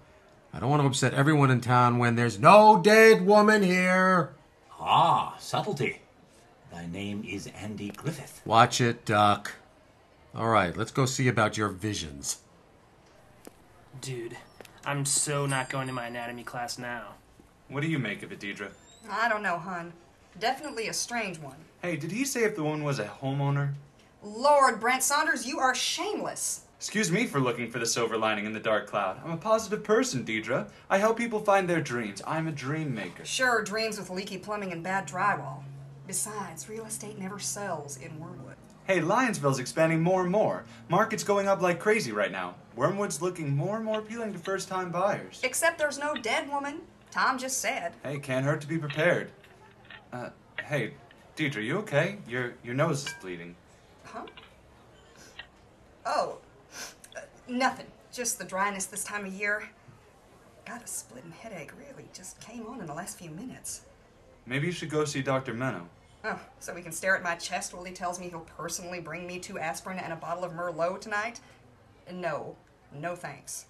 I 0.52 0.61
don't 0.61 0.68
want 0.68 0.82
to 0.82 0.87
upset 0.87 1.14
everyone 1.14 1.50
in 1.50 1.62
town 1.62 1.97
when 1.97 2.16
there's 2.16 2.38
no 2.38 2.78
dead 2.82 3.25
woman 3.25 3.62
here. 3.62 4.35
Ah, 4.78 5.37
subtlety. 5.38 6.02
Thy 6.70 6.85
name 6.85 7.25
is 7.26 7.47
Andy 7.58 7.88
Griffith. 7.88 8.42
Watch 8.44 8.78
it, 8.78 9.06
Doc. 9.06 9.54
All 10.35 10.50
right, 10.50 10.76
let's 10.76 10.90
go 10.90 11.06
see 11.06 11.28
about 11.28 11.56
your 11.56 11.70
visions. 11.70 12.40
Dude, 14.02 14.37
I'm 14.85 15.06
so 15.06 15.47
not 15.47 15.70
going 15.70 15.87
to 15.87 15.94
my 15.94 16.08
anatomy 16.08 16.44
class 16.44 16.78
now. 16.78 17.14
What 17.68 17.80
do 17.80 17.88
you 17.88 17.99
make 17.99 18.23
of 18.23 18.32
it, 18.32 18.40
Deidre? 18.40 18.68
I 19.11 19.30
don't 19.30 19.42
know, 19.42 19.56
hun. 19.56 19.94
Definitely 20.38 20.88
a 20.88 20.92
strange 20.92 21.38
one. 21.38 21.56
Hey, 21.80 21.97
did 21.97 22.12
he 22.12 22.26
say 22.26 22.44
if 22.44 22.54
the 22.54 22.64
woman 22.64 22.85
was 22.85 22.99
a 22.99 23.06
homeowner? 23.06 23.73
Lord, 24.22 24.80
Brent 24.80 25.02
Saunders, 25.02 25.46
you 25.46 25.60
are 25.60 25.75
shameless. 25.75 26.62
Excuse 26.76 27.10
me 27.10 27.26
for 27.26 27.40
looking 27.40 27.70
for 27.70 27.78
the 27.78 27.87
silver 27.87 28.16
lining 28.16 28.46
in 28.46 28.52
the 28.52 28.60
dark 28.60 28.88
cloud. 28.88 29.20
I'm 29.25 29.30
a 29.32 29.37
positive 29.37 29.84
person, 29.84 30.25
Deidre. 30.25 30.68
I 30.90 30.98
help 30.98 31.16
people 31.16 31.40
find 31.40 31.68
their 31.68 31.80
dreams. 31.80 32.22
I'm 32.26 32.48
a 32.48 32.52
dream 32.52 32.94
maker. 32.94 33.25
Sure, 33.25 33.62
dreams 33.62 33.98
with 33.98 34.10
leaky 34.10 34.38
plumbing 34.38 34.72
and 34.72 34.82
bad 34.82 35.06
drywall. 35.06 35.62
Besides, 36.06 36.68
real 36.68 36.84
estate 36.84 37.18
never 37.18 37.38
sells 37.38 37.96
in 37.98 38.18
Wormwood. 38.18 38.56
Hey, 38.87 39.00
Lionsville's 39.00 39.58
expanding 39.58 40.00
more 40.00 40.22
and 40.22 40.32
more. 40.32 40.64
Market's 40.88 41.25
going 41.25 41.46
up 41.46 41.60
like 41.60 41.78
crazy 41.78 42.10
right 42.10 42.32
now. 42.32 42.54
Wormwood's 42.75 43.22
looking 43.22 43.54
more 43.54 43.76
and 43.76 43.84
more 43.84 44.00
appealing 44.00 44.32
to 44.32 44.38
first 44.38 44.68
time 44.68 44.90
buyers. 44.90 45.40
Except 45.44 45.78
there's 45.78 45.98
no 45.98 46.14
dead 46.14 46.48
woman. 46.48 46.80
Tom 47.10 47.38
just 47.38 47.60
said. 47.60 47.92
Hey, 48.02 48.18
can't 48.18 48.44
hurt 48.44 48.60
to 48.62 48.66
be 48.66 48.78
prepared. 48.78 49.30
Uh, 50.12 50.30
hey, 50.64 50.94
Deidre, 51.37 51.64
you 51.64 51.78
okay? 51.78 52.18
Your 52.26 52.54
your 52.64 52.75
nose 52.75 53.06
is 53.06 53.14
bleeding. 53.20 53.54
Huh? 54.12 54.24
Oh, 56.06 56.38
uh, 57.16 57.20
nothing. 57.46 57.86
Just 58.12 58.38
the 58.38 58.44
dryness 58.44 58.86
this 58.86 59.04
time 59.04 59.26
of 59.26 59.32
year. 59.32 59.68
Got 60.64 60.82
a 60.82 60.86
splitting 60.86 61.32
headache, 61.32 61.72
really. 61.78 62.08
Just 62.12 62.40
came 62.40 62.66
on 62.66 62.80
in 62.80 62.86
the 62.86 62.94
last 62.94 63.18
few 63.18 63.30
minutes. 63.30 63.82
Maybe 64.46 64.66
you 64.66 64.72
should 64.72 64.90
go 64.90 65.04
see 65.04 65.22
Dr. 65.22 65.52
Minnow. 65.52 65.88
Oh, 66.24 66.40
so 66.58 66.74
we 66.74 66.82
can 66.82 66.92
stare 66.92 67.16
at 67.16 67.22
my 67.22 67.36
chest 67.36 67.74
while 67.74 67.84
he 67.84 67.92
tells 67.92 68.18
me 68.18 68.28
he'll 68.28 68.40
personally 68.40 69.00
bring 69.00 69.26
me 69.26 69.38
two 69.38 69.58
aspirin 69.58 69.98
and 69.98 70.12
a 70.12 70.16
bottle 70.16 70.44
of 70.44 70.52
Merlot 70.52 71.00
tonight? 71.00 71.40
No. 72.10 72.56
No 72.92 73.14
thanks. 73.14 73.66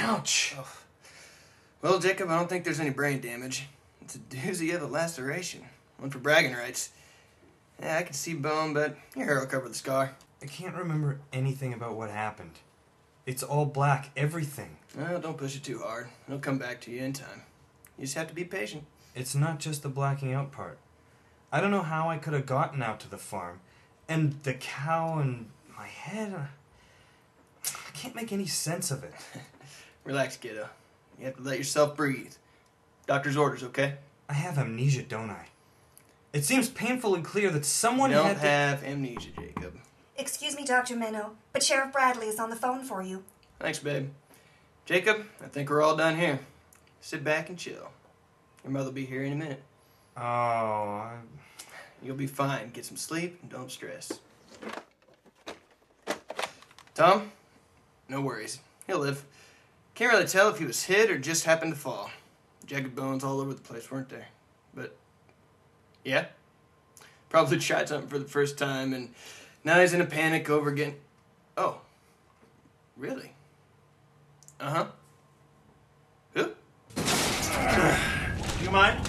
Ouch. 0.00 0.54
Well, 1.82 1.98
Jacob, 1.98 2.30
I 2.30 2.36
don't 2.38 2.48
think 2.48 2.64
there's 2.64 2.80
any 2.80 2.90
brain 2.90 3.20
damage. 3.20 3.66
It's 4.00 4.14
a 4.14 4.18
doozy 4.18 4.74
of 4.74 4.82
a 4.82 4.86
laceration. 4.86 5.62
One 5.98 6.10
for 6.10 6.18
bragging 6.18 6.54
rights. 6.54 6.90
Yeah, 7.80 7.98
I 7.98 8.02
can 8.04 8.14
see 8.14 8.34
bone, 8.34 8.72
but 8.72 8.96
your 9.16 9.26
hair 9.26 9.40
will 9.40 9.46
cover 9.46 9.68
the 9.68 9.74
scar. 9.74 10.14
I 10.42 10.46
can't 10.46 10.76
remember 10.76 11.18
anything 11.32 11.72
about 11.72 11.96
what 11.96 12.10
happened. 12.10 12.52
It's 13.26 13.42
all 13.42 13.66
black, 13.66 14.10
everything. 14.16 14.76
Well, 14.96 15.20
don't 15.20 15.36
push 15.36 15.56
it 15.56 15.64
too 15.64 15.80
hard. 15.80 16.08
It'll 16.26 16.38
come 16.38 16.58
back 16.58 16.80
to 16.82 16.90
you 16.90 17.02
in 17.02 17.12
time. 17.12 17.42
You 17.98 18.04
just 18.04 18.16
have 18.16 18.28
to 18.28 18.34
be 18.34 18.44
patient. 18.44 18.84
It's 19.14 19.34
not 19.34 19.58
just 19.58 19.82
the 19.82 19.88
blacking 19.88 20.32
out 20.32 20.52
part. 20.52 20.78
I 21.52 21.60
don't 21.60 21.72
know 21.72 21.82
how 21.82 22.08
I 22.08 22.18
could 22.18 22.34
have 22.34 22.46
gotten 22.46 22.82
out 22.82 23.00
to 23.00 23.10
the 23.10 23.18
farm. 23.18 23.60
And 24.08 24.42
the 24.44 24.54
cow 24.54 25.18
and 25.18 25.50
my 25.76 25.86
head. 25.86 26.32
uh, 26.34 26.46
I 27.64 27.90
can't 27.92 28.14
make 28.14 28.32
any 28.32 28.46
sense 28.46 28.90
of 28.90 29.02
it. 29.02 29.12
Relax, 30.04 30.36
kiddo. 30.36 30.68
You 31.18 31.26
have 31.26 31.36
to 31.36 31.42
let 31.42 31.58
yourself 31.58 31.96
breathe. 31.96 32.34
Doctor's 33.06 33.36
orders, 33.36 33.62
okay? 33.64 33.94
I 34.28 34.34
have 34.34 34.58
amnesia, 34.58 35.02
don't 35.02 35.30
I? 35.30 35.46
It 36.32 36.44
seems 36.44 36.68
painful 36.68 37.14
and 37.14 37.24
clear 37.24 37.50
that 37.50 37.64
someone 37.64 38.10
you 38.10 38.16
don't 38.16 38.26
had 38.26 38.34
to- 38.34 38.40
have 38.40 38.84
amnesia, 38.84 39.30
Jacob. 39.38 39.78
Excuse 40.16 40.56
me, 40.56 40.64
Dr. 40.64 40.96
Minnow, 40.96 41.36
but 41.52 41.62
Sheriff 41.62 41.92
Bradley 41.92 42.26
is 42.26 42.38
on 42.38 42.50
the 42.50 42.56
phone 42.56 42.82
for 42.84 43.02
you. 43.02 43.24
Thanks, 43.60 43.78
babe. 43.78 44.10
Jacob, 44.84 45.24
I 45.42 45.46
think 45.48 45.70
we're 45.70 45.82
all 45.82 45.96
done 45.96 46.16
here. 46.16 46.40
Sit 47.00 47.22
back 47.22 47.48
and 47.48 47.58
chill. 47.58 47.90
Your 48.64 48.72
mother'll 48.72 48.92
be 48.92 49.06
here 49.06 49.22
in 49.22 49.32
a 49.32 49.36
minute. 49.36 49.62
Oh, 50.16 50.20
I... 50.20 51.18
You'll 52.02 52.16
be 52.16 52.26
fine. 52.26 52.70
Get 52.70 52.84
some 52.84 52.96
sleep 52.96 53.38
and 53.42 53.50
don't 53.50 53.70
stress. 53.70 54.20
Tom? 56.94 57.30
No 58.08 58.20
worries. 58.20 58.60
He'll 58.86 58.98
live. 58.98 59.24
Can't 59.98 60.12
really 60.12 60.26
tell 60.28 60.48
if 60.48 60.60
he 60.60 60.64
was 60.64 60.84
hit 60.84 61.10
or 61.10 61.18
just 61.18 61.44
happened 61.44 61.74
to 61.74 61.78
fall. 61.78 62.08
Jagged 62.66 62.94
bones 62.94 63.24
all 63.24 63.40
over 63.40 63.52
the 63.52 63.60
place, 63.60 63.90
weren't 63.90 64.08
there? 64.08 64.28
But, 64.72 64.96
yeah. 66.04 66.26
Probably 67.28 67.58
tried 67.58 67.88
something 67.88 68.08
for 68.08 68.20
the 68.20 68.24
first 68.24 68.56
time 68.56 68.94
and 68.94 69.12
now 69.64 69.80
he's 69.80 69.92
in 69.92 70.00
a 70.00 70.06
panic 70.06 70.48
over 70.48 70.70
getting. 70.70 71.00
Oh. 71.56 71.80
Really? 72.96 73.32
Uh 74.60 74.70
huh. 74.70 74.86
Who? 76.34 76.44
Do 76.44 76.52
you 78.64 78.70
mind? 78.70 79.00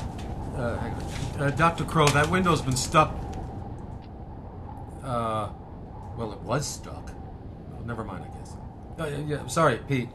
Uh, 0.56 0.76
hang 0.80 0.94
on. 0.94 1.04
Uh, 1.40 1.52
Dr. 1.52 1.84
Crow, 1.84 2.08
that 2.08 2.32
window's 2.32 2.64
been 2.64 2.76
stuck. 2.76 3.14
Uh, 5.04 5.50
well, 6.18 6.34
it 6.34 6.40
was 6.40 6.66
stuck. 6.66 7.12
Oh, 7.76 7.86
never 7.86 8.04
mind, 8.04 8.26
I 8.26 8.38
guess. 8.40 8.56
Uh, 8.98 9.22
yeah, 9.28 9.46
sorry, 9.46 9.78
Pete. 9.88 10.10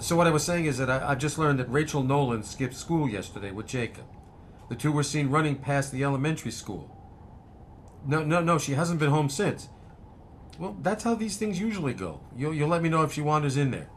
So 0.00 0.16
what 0.16 0.26
I 0.26 0.30
was 0.30 0.44
saying 0.44 0.66
is 0.66 0.78
that 0.78 0.88
I, 0.90 1.10
I've 1.10 1.18
just 1.18 1.38
learned 1.38 1.58
that 1.58 1.70
Rachel 1.70 2.02
Nolan 2.02 2.42
skipped 2.42 2.74
school 2.74 3.08
yesterday 3.08 3.50
with 3.50 3.66
Jacob. 3.66 4.04
The 4.68 4.76
two 4.76 4.92
were 4.92 5.02
seen 5.02 5.28
running 5.30 5.56
past 5.56 5.92
the 5.92 6.04
elementary 6.04 6.50
school. 6.52 6.94
No, 8.06 8.22
no, 8.22 8.40
no, 8.40 8.58
she 8.58 8.72
hasn't 8.74 9.00
been 9.00 9.10
home 9.10 9.28
since. 9.28 9.68
Well, 10.58 10.76
that's 10.82 11.04
how 11.04 11.14
these 11.14 11.36
things 11.36 11.58
usually 11.60 11.94
go. 11.94 12.20
You'll, 12.36 12.54
you'll 12.54 12.68
let 12.68 12.82
me 12.82 12.88
know 12.88 13.02
if 13.02 13.12
she 13.12 13.20
wanders 13.22 13.56
in 13.56 13.70
there. 13.70 13.88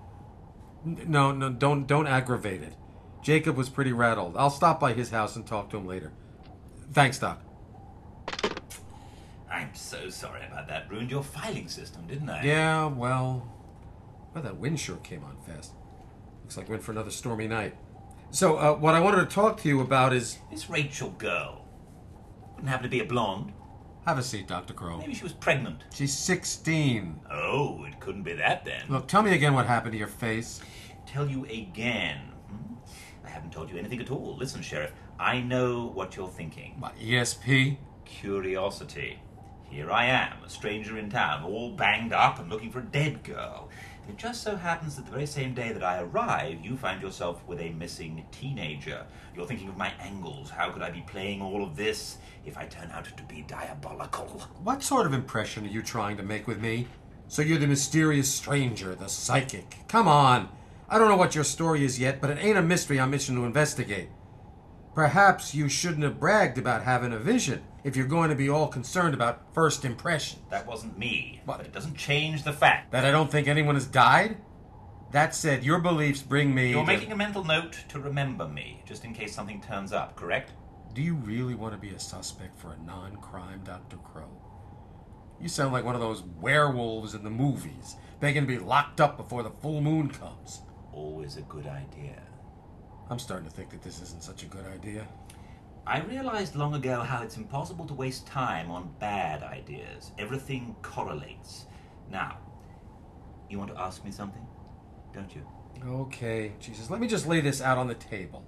N- 0.86 1.06
No, 1.08 1.32
no, 1.32 1.50
don't, 1.52 1.88
don't 1.88 2.08
aggravate 2.08 2.62
it. 2.62 2.76
Jacob 3.22 3.56
was 3.56 3.70
pretty 3.70 3.92
rattled. 3.94 4.36
I'll 4.38 4.50
stop 4.50 4.80
by 4.80 4.94
his 4.94 5.12
house 5.12 5.36
and 5.36 5.46
talk 5.46 5.70
to 5.72 5.78
him 5.78 5.86
later. 5.88 6.12
Thanks, 6.94 7.20
Doc. 7.20 7.42
I'm 9.52 9.74
so 9.76 10.10
sorry 10.10 10.42
about 10.48 10.68
that. 10.70 10.90
Ruined 10.90 11.12
your 11.12 11.24
filing 11.24 11.68
system, 11.68 12.08
didn't 12.08 12.30
I? 12.30 12.44
Yeah, 12.44 12.86
well, 12.88 13.52
well, 14.34 14.44
that 14.44 14.58
wind 14.58 14.80
sure 14.80 14.98
came 14.98 15.24
on 15.24 15.38
fast. 15.46 15.74
Looks 16.52 16.58
like 16.58 16.68
we're 16.68 16.76
in 16.76 16.82
for 16.82 16.92
another 16.92 17.12
stormy 17.12 17.48
night. 17.48 17.78
So, 18.30 18.58
uh, 18.58 18.74
what 18.74 18.94
I 18.94 19.00
wanted 19.00 19.22
to 19.22 19.34
talk 19.34 19.62
to 19.62 19.70
you 19.70 19.80
about 19.80 20.12
is. 20.12 20.38
This 20.52 20.70
Rachel 20.70 21.12
girl. 21.12 21.66
Wouldn't 22.56 22.68
happen 22.68 22.84
to 22.84 22.90
be 22.90 23.00
a 23.00 23.06
blonde. 23.06 23.54
Have 24.06 24.18
a 24.18 24.22
seat, 24.22 24.50
Dr. 24.50 24.74
Crow. 24.74 24.98
Maybe 24.98 25.14
she 25.14 25.24
was 25.24 25.32
pregnant. 25.32 25.86
She's 25.94 26.14
16. 26.14 27.22
Oh, 27.32 27.86
it 27.86 28.02
couldn't 28.02 28.24
be 28.24 28.34
that 28.34 28.66
then. 28.66 28.84
Look, 28.90 29.08
tell 29.08 29.22
me 29.22 29.34
again 29.34 29.54
what 29.54 29.66
happened 29.66 29.94
to 29.94 29.98
your 29.98 30.10
face. 30.10 30.60
Tell 31.08 31.26
you 31.26 31.46
again. 31.46 32.18
Hmm? 32.50 32.74
I 33.26 33.30
haven't 33.30 33.54
told 33.54 33.72
you 33.72 33.78
anything 33.78 34.02
at 34.02 34.12
all. 34.12 34.36
Listen, 34.38 34.62
Sheriff, 34.62 34.92
I 35.18 35.40
know 35.40 35.86
what 35.94 36.18
you're 36.18 36.28
thinking. 36.28 36.76
What, 36.80 37.00
ESP? 37.00 37.78
Curiosity. 38.04 39.22
Here 39.70 39.90
I 39.90 40.08
am, 40.08 40.44
a 40.44 40.50
stranger 40.50 40.98
in 40.98 41.10
town, 41.10 41.46
all 41.46 41.72
banged 41.72 42.12
up 42.12 42.40
and 42.40 42.50
looking 42.50 42.72
for 42.72 42.80
a 42.80 42.84
dead 42.84 43.24
girl. 43.24 43.70
It 44.10 44.18
just 44.18 44.44
so 44.44 44.56
happens 44.56 44.96
that 44.96 45.06
the 45.06 45.12
very 45.12 45.26
same 45.26 45.54
day 45.54 45.72
that 45.72 45.84
I 45.84 46.02
arrive, 46.02 46.60
you 46.64 46.76
find 46.76 47.02
yourself 47.02 47.42
with 47.48 47.60
a 47.60 47.70
missing 47.70 48.26
teenager. 48.32 49.06
You're 49.36 49.46
thinking 49.46 49.70
of 49.70 49.78
my 49.78 49.94
angles. 50.00 50.50
How 50.50 50.70
could 50.70 50.82
I 50.82 50.90
be 50.90 51.02
playing 51.02 51.42
all 51.42 51.64
of 51.64 51.76
this 51.76 52.18
if 52.46 52.58
I 52.58 52.66
turn 52.66 52.92
out 52.92 53.06
to 53.06 53.24
be 53.24 53.44
diabolical? 53.44 54.26
What 54.64 54.84
sort 54.84 55.06
of 55.06 55.14
impression 55.14 55.66
are 55.66 55.70
you 55.70 55.82
trying 55.82 56.18
to 56.18 56.24
make 56.24 56.48
with 56.48 56.60
me? 56.60 56.88
So 57.28 57.42
you're 57.42 57.60
the 57.60 57.68
mysterious 57.68 58.28
stranger, 58.28 58.96
the 58.96 59.08
psychic. 59.08 59.78
Come 59.88 60.08
on. 60.08 60.50
I 60.90 60.98
don't 60.98 61.08
know 61.08 61.16
what 61.16 61.36
your 61.36 61.46
story 61.46 61.86
is 61.86 62.00
yet, 62.00 62.20
but 62.20 62.32
it 62.32 62.40
ain't 62.42 62.58
a 62.58 62.62
mystery 62.62 63.00
I'm 63.00 63.12
mission 63.12 63.36
to 63.36 63.46
investigate. 63.46 64.10
Perhaps 64.94 65.56
you 65.56 65.70
shouldn't 65.70 66.04
have 66.04 66.20
bragged 66.20 66.58
about 66.58 66.84
having 66.84 67.14
a 67.14 67.20
vision 67.20 67.64
if 67.84 67.96
you're 67.96 68.08
going 68.08 68.30
to 68.30 68.36
be 68.36 68.50
all 68.50 68.68
concerned 68.68 69.14
about 69.14 69.54
first 69.54 69.86
impression. 69.86 70.40
That 70.50 70.68
wasn't 70.68 70.98
me. 70.98 71.42
But 71.46 71.62
it 71.62 71.72
doesn't 71.72 71.96
change 71.96 72.44
the 72.44 72.54
fact. 72.54 72.92
That 72.92 73.06
I 73.06 73.12
don't 73.12 73.32
think 73.32 73.48
anyone 73.48 73.76
has 73.76 73.86
died? 73.86 74.38
That 75.12 75.36
said, 75.36 75.64
your 75.64 75.80
beliefs 75.80 76.22
bring 76.22 76.56
me. 76.56 76.72
You're 76.72 76.86
to- 76.86 76.88
making 76.88 77.12
a 77.12 77.16
mental 77.16 77.44
note 77.44 77.78
to 77.90 78.00
remember 78.00 78.48
me, 78.48 78.82
just 78.86 79.04
in 79.04 79.14
case 79.14 79.36
something 79.36 79.62
turns 79.62 79.92
up, 79.92 80.16
correct? 80.16 80.52
Do 80.94 81.02
you 81.02 81.16
really 81.16 81.56
want 81.56 81.74
to 81.74 81.80
be 81.80 81.90
a 81.90 82.00
suspect 82.00 82.58
for 82.58 82.74
a 82.74 82.78
non 82.86 83.18
crime, 83.18 83.62
Dr. 83.64 83.98
Crow? 83.98 84.30
You 85.40 85.48
sound 85.48 85.74
like 85.74 85.84
one 85.84 85.96
of 85.96 86.02
those 86.02 86.24
werewolves 86.40 87.14
in 87.16 87.24
the 87.24 87.30
movies, 87.30 87.96
begging 88.20 88.44
to 88.44 88.48
be 88.48 88.60
locked 88.60 89.02
up 89.02 89.18
before 89.18 89.42
the 89.42 89.50
full 89.50 89.82
moon 89.82 90.10
comes. 90.10 90.62
Always 90.94 91.38
a 91.38 91.42
good 91.42 91.66
idea. 91.66 92.22
I'm 93.10 93.20
starting 93.20 93.50
to 93.50 93.54
think 93.54 93.72
that 93.72 93.82
this 93.82 94.02
isn't 94.02 94.24
such 94.24 94.44
a 94.44 94.46
good 94.46 94.66
idea. 94.68 95.08
I 95.86 96.02
realized 96.02 96.56
long 96.56 96.76
ago 96.76 97.02
how 97.02 97.24
it's 97.24 97.38
impossible 97.38 97.86
to 97.88 97.94
waste 97.94 98.28
time 98.28 98.70
on 98.70 98.94
bad 99.00 99.42
ideas. 99.42 100.12
Everything 100.20 100.76
correlates. 100.84 101.66
Now, 102.10 102.38
you 103.50 103.58
want 103.58 103.74
to 103.74 103.80
ask 103.82 104.06
me 104.06 104.12
something? 104.12 104.46
Don't 105.14 105.34
you? 105.36 105.46
Okay, 105.84 106.54
Jesus, 106.60 106.90
let 106.90 107.02
me 107.02 107.08
just 107.08 107.28
lay 107.28 107.42
this 107.42 107.62
out 107.62 107.78
on 107.78 107.88
the 107.88 107.96
table. 107.96 108.46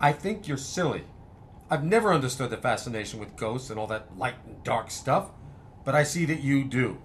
I 0.00 0.12
think 0.12 0.48
you're 0.48 0.56
silly. 0.56 1.04
I've 1.70 1.84
never 1.84 2.12
understood 2.12 2.50
the 2.50 2.56
fascination 2.56 3.20
with 3.20 3.36
ghosts 3.36 3.70
and 3.70 3.78
all 3.78 3.86
that 3.86 4.18
light 4.18 4.34
and 4.44 4.62
dark 4.64 4.90
stuff, 4.90 5.30
but 5.84 5.94
I 5.94 6.02
see 6.02 6.24
that 6.24 6.40
you 6.40 6.64
do. 6.64 6.98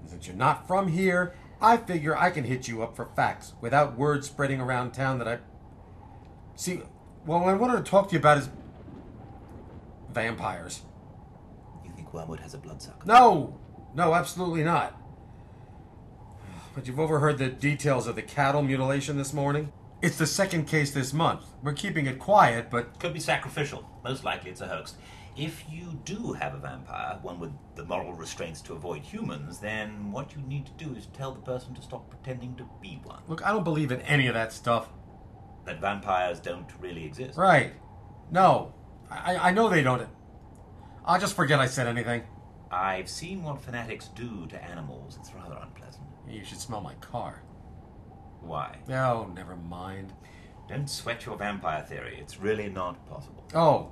And 0.00 0.10
since 0.10 0.26
you're 0.26 0.36
not 0.36 0.66
from 0.66 0.88
here, 0.88 1.34
I 1.60 1.76
figure 1.76 2.16
I 2.16 2.30
can 2.30 2.44
hit 2.44 2.66
you 2.66 2.82
up 2.82 2.96
for 2.96 3.08
facts 3.14 3.52
without 3.60 3.96
word 3.96 4.24
spreading 4.24 4.60
around 4.60 4.90
town 4.90 5.18
that 5.18 5.28
I. 5.28 5.38
See, 6.56 6.82
well, 7.24 7.40
what 7.40 7.48
I 7.48 7.54
wanted 7.54 7.84
to 7.84 7.90
talk 7.90 8.08
to 8.08 8.14
you 8.14 8.18
about 8.18 8.38
is. 8.38 8.48
Vampires. 10.12 10.82
You 11.84 11.92
think 11.92 12.12
Wormwood 12.12 12.40
has 12.40 12.54
a 12.54 12.58
bloodsucker? 12.58 13.06
No! 13.06 13.60
No, 13.94 14.14
absolutely 14.14 14.64
not. 14.64 14.98
But 16.74 16.86
you've 16.86 17.00
overheard 17.00 17.38
the 17.38 17.48
details 17.48 18.06
of 18.06 18.16
the 18.16 18.22
cattle 18.22 18.62
mutilation 18.62 19.18
this 19.18 19.32
morning? 19.32 19.72
It's 20.00 20.16
the 20.16 20.26
second 20.26 20.66
case 20.66 20.90
this 20.90 21.12
month. 21.12 21.44
We're 21.62 21.74
keeping 21.74 22.06
it 22.06 22.18
quiet, 22.18 22.70
but. 22.70 22.98
Could 22.98 23.12
be 23.12 23.20
sacrificial. 23.20 23.88
Most 24.02 24.24
likely 24.24 24.50
it's 24.50 24.60
a 24.60 24.66
hoax. 24.66 24.96
If 25.36 25.64
you 25.70 26.00
do 26.04 26.32
have 26.32 26.54
a 26.54 26.58
vampire, 26.58 27.18
one 27.22 27.38
with 27.38 27.52
the 27.74 27.84
moral 27.84 28.12
restraints 28.12 28.60
to 28.62 28.74
avoid 28.74 29.02
humans, 29.02 29.60
then 29.60 30.10
what 30.10 30.34
you 30.34 30.42
need 30.42 30.66
to 30.66 30.72
do 30.72 30.94
is 30.94 31.06
tell 31.06 31.32
the 31.32 31.40
person 31.40 31.74
to 31.74 31.82
stop 31.82 32.10
pretending 32.10 32.56
to 32.56 32.68
be 32.80 33.00
one. 33.04 33.22
Look, 33.28 33.46
I 33.46 33.52
don't 33.52 33.64
believe 33.64 33.92
in 33.92 34.00
any 34.02 34.26
of 34.26 34.34
that 34.34 34.52
stuff. 34.52 34.88
That 35.64 35.80
vampires 35.80 36.40
don't 36.40 36.68
really 36.80 37.04
exist. 37.04 37.38
Right. 37.38 37.72
No. 38.30 38.74
I, 39.12 39.48
I 39.48 39.50
know 39.52 39.68
they 39.68 39.82
don't. 39.82 40.08
I'll 41.04 41.20
just 41.20 41.34
forget 41.34 41.58
I 41.58 41.66
said 41.66 41.86
anything. 41.86 42.22
I've 42.70 43.08
seen 43.08 43.42
what 43.42 43.60
fanatics 43.60 44.08
do 44.14 44.46
to 44.46 44.64
animals. 44.64 45.18
It's 45.20 45.34
rather 45.34 45.58
unpleasant. 45.60 46.04
You 46.28 46.44
should 46.44 46.58
smell 46.58 46.80
my 46.80 46.94
car. 46.94 47.42
Why? 48.40 48.78
Oh, 48.88 49.30
never 49.34 49.56
mind. 49.56 50.12
Don't 50.68 50.88
sweat 50.88 51.26
your 51.26 51.36
vampire 51.36 51.82
theory. 51.82 52.18
It's 52.20 52.38
really 52.38 52.68
not 52.68 53.06
possible. 53.08 53.44
Oh. 53.54 53.90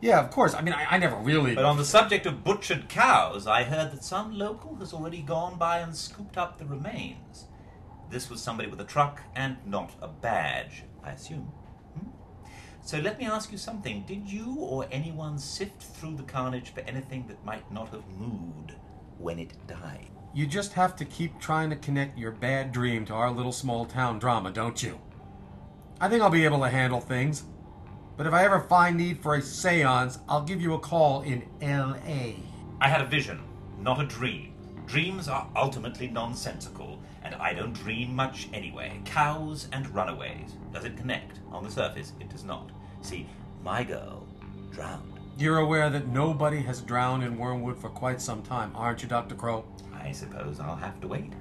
Yeah, 0.00 0.20
of 0.20 0.30
course. 0.30 0.54
I 0.54 0.62
mean, 0.62 0.74
I, 0.74 0.96
I 0.96 0.98
never 0.98 1.16
really. 1.16 1.54
But 1.54 1.64
on 1.64 1.76
the 1.76 1.84
subject 1.84 2.26
of 2.26 2.44
butchered 2.44 2.88
cows, 2.88 3.46
I 3.46 3.64
heard 3.64 3.92
that 3.92 4.04
some 4.04 4.36
local 4.36 4.76
has 4.76 4.92
already 4.92 5.22
gone 5.22 5.58
by 5.58 5.78
and 5.78 5.94
scooped 5.94 6.36
up 6.36 6.58
the 6.58 6.66
remains. 6.66 7.46
This 8.10 8.30
was 8.30 8.40
somebody 8.40 8.68
with 8.68 8.80
a 8.80 8.84
truck 8.84 9.22
and 9.34 9.56
not 9.66 9.92
a 10.00 10.08
badge, 10.08 10.84
I 11.02 11.10
assume. 11.12 11.52
So 12.88 12.98
let 13.00 13.18
me 13.18 13.26
ask 13.26 13.52
you 13.52 13.58
something. 13.58 14.02
Did 14.08 14.32
you 14.32 14.56
or 14.60 14.86
anyone 14.90 15.38
sift 15.38 15.82
through 15.82 16.16
the 16.16 16.22
carnage 16.22 16.72
for 16.72 16.80
anything 16.80 17.26
that 17.28 17.44
might 17.44 17.70
not 17.70 17.90
have 17.90 18.08
moved 18.18 18.72
when 19.18 19.38
it 19.38 19.52
died? 19.66 20.08
You 20.32 20.46
just 20.46 20.72
have 20.72 20.96
to 20.96 21.04
keep 21.04 21.38
trying 21.38 21.68
to 21.68 21.76
connect 21.76 22.16
your 22.16 22.30
bad 22.30 22.72
dream 22.72 23.04
to 23.04 23.12
our 23.12 23.30
little 23.30 23.52
small 23.52 23.84
town 23.84 24.18
drama, 24.18 24.50
don't 24.50 24.82
you? 24.82 24.98
I 26.00 26.08
think 26.08 26.22
I'll 26.22 26.30
be 26.30 26.46
able 26.46 26.60
to 26.60 26.70
handle 26.70 26.98
things. 26.98 27.44
But 28.16 28.26
if 28.26 28.32
I 28.32 28.46
ever 28.46 28.60
find 28.60 28.96
need 28.96 29.22
for 29.22 29.34
a 29.34 29.42
seance, 29.42 30.20
I'll 30.26 30.44
give 30.44 30.62
you 30.62 30.72
a 30.72 30.78
call 30.78 31.20
in 31.20 31.46
L.A. 31.60 32.36
I 32.80 32.88
had 32.88 33.02
a 33.02 33.06
vision, 33.06 33.42
not 33.78 34.00
a 34.00 34.06
dream. 34.06 34.54
Dreams 34.86 35.28
are 35.28 35.46
ultimately 35.54 36.08
nonsensical, 36.08 37.02
and 37.22 37.34
I 37.34 37.52
don't 37.52 37.74
dream 37.74 38.16
much 38.16 38.48
anyway. 38.54 38.98
Cows 39.04 39.68
and 39.72 39.94
runaways. 39.94 40.54
Does 40.72 40.86
it 40.86 40.96
connect? 40.96 41.40
On 41.52 41.62
the 41.62 41.70
surface, 41.70 42.14
it 42.18 42.30
does 42.30 42.44
not. 42.44 42.70
See, 43.02 43.26
my 43.62 43.84
girl 43.84 44.26
drowned. 44.70 45.14
You're 45.38 45.58
aware 45.58 45.88
that 45.88 46.08
nobody 46.08 46.60
has 46.62 46.80
drowned 46.80 47.22
in 47.22 47.38
Wormwood 47.38 47.78
for 47.78 47.88
quite 47.88 48.20
some 48.20 48.42
time, 48.42 48.72
aren't 48.74 49.02
you, 49.02 49.08
Dr. 49.08 49.34
Crow? 49.34 49.64
I 49.94 50.12
suppose 50.12 50.58
I'll 50.60 50.76
have 50.76 51.00
to 51.00 51.08
wait. 51.08 51.32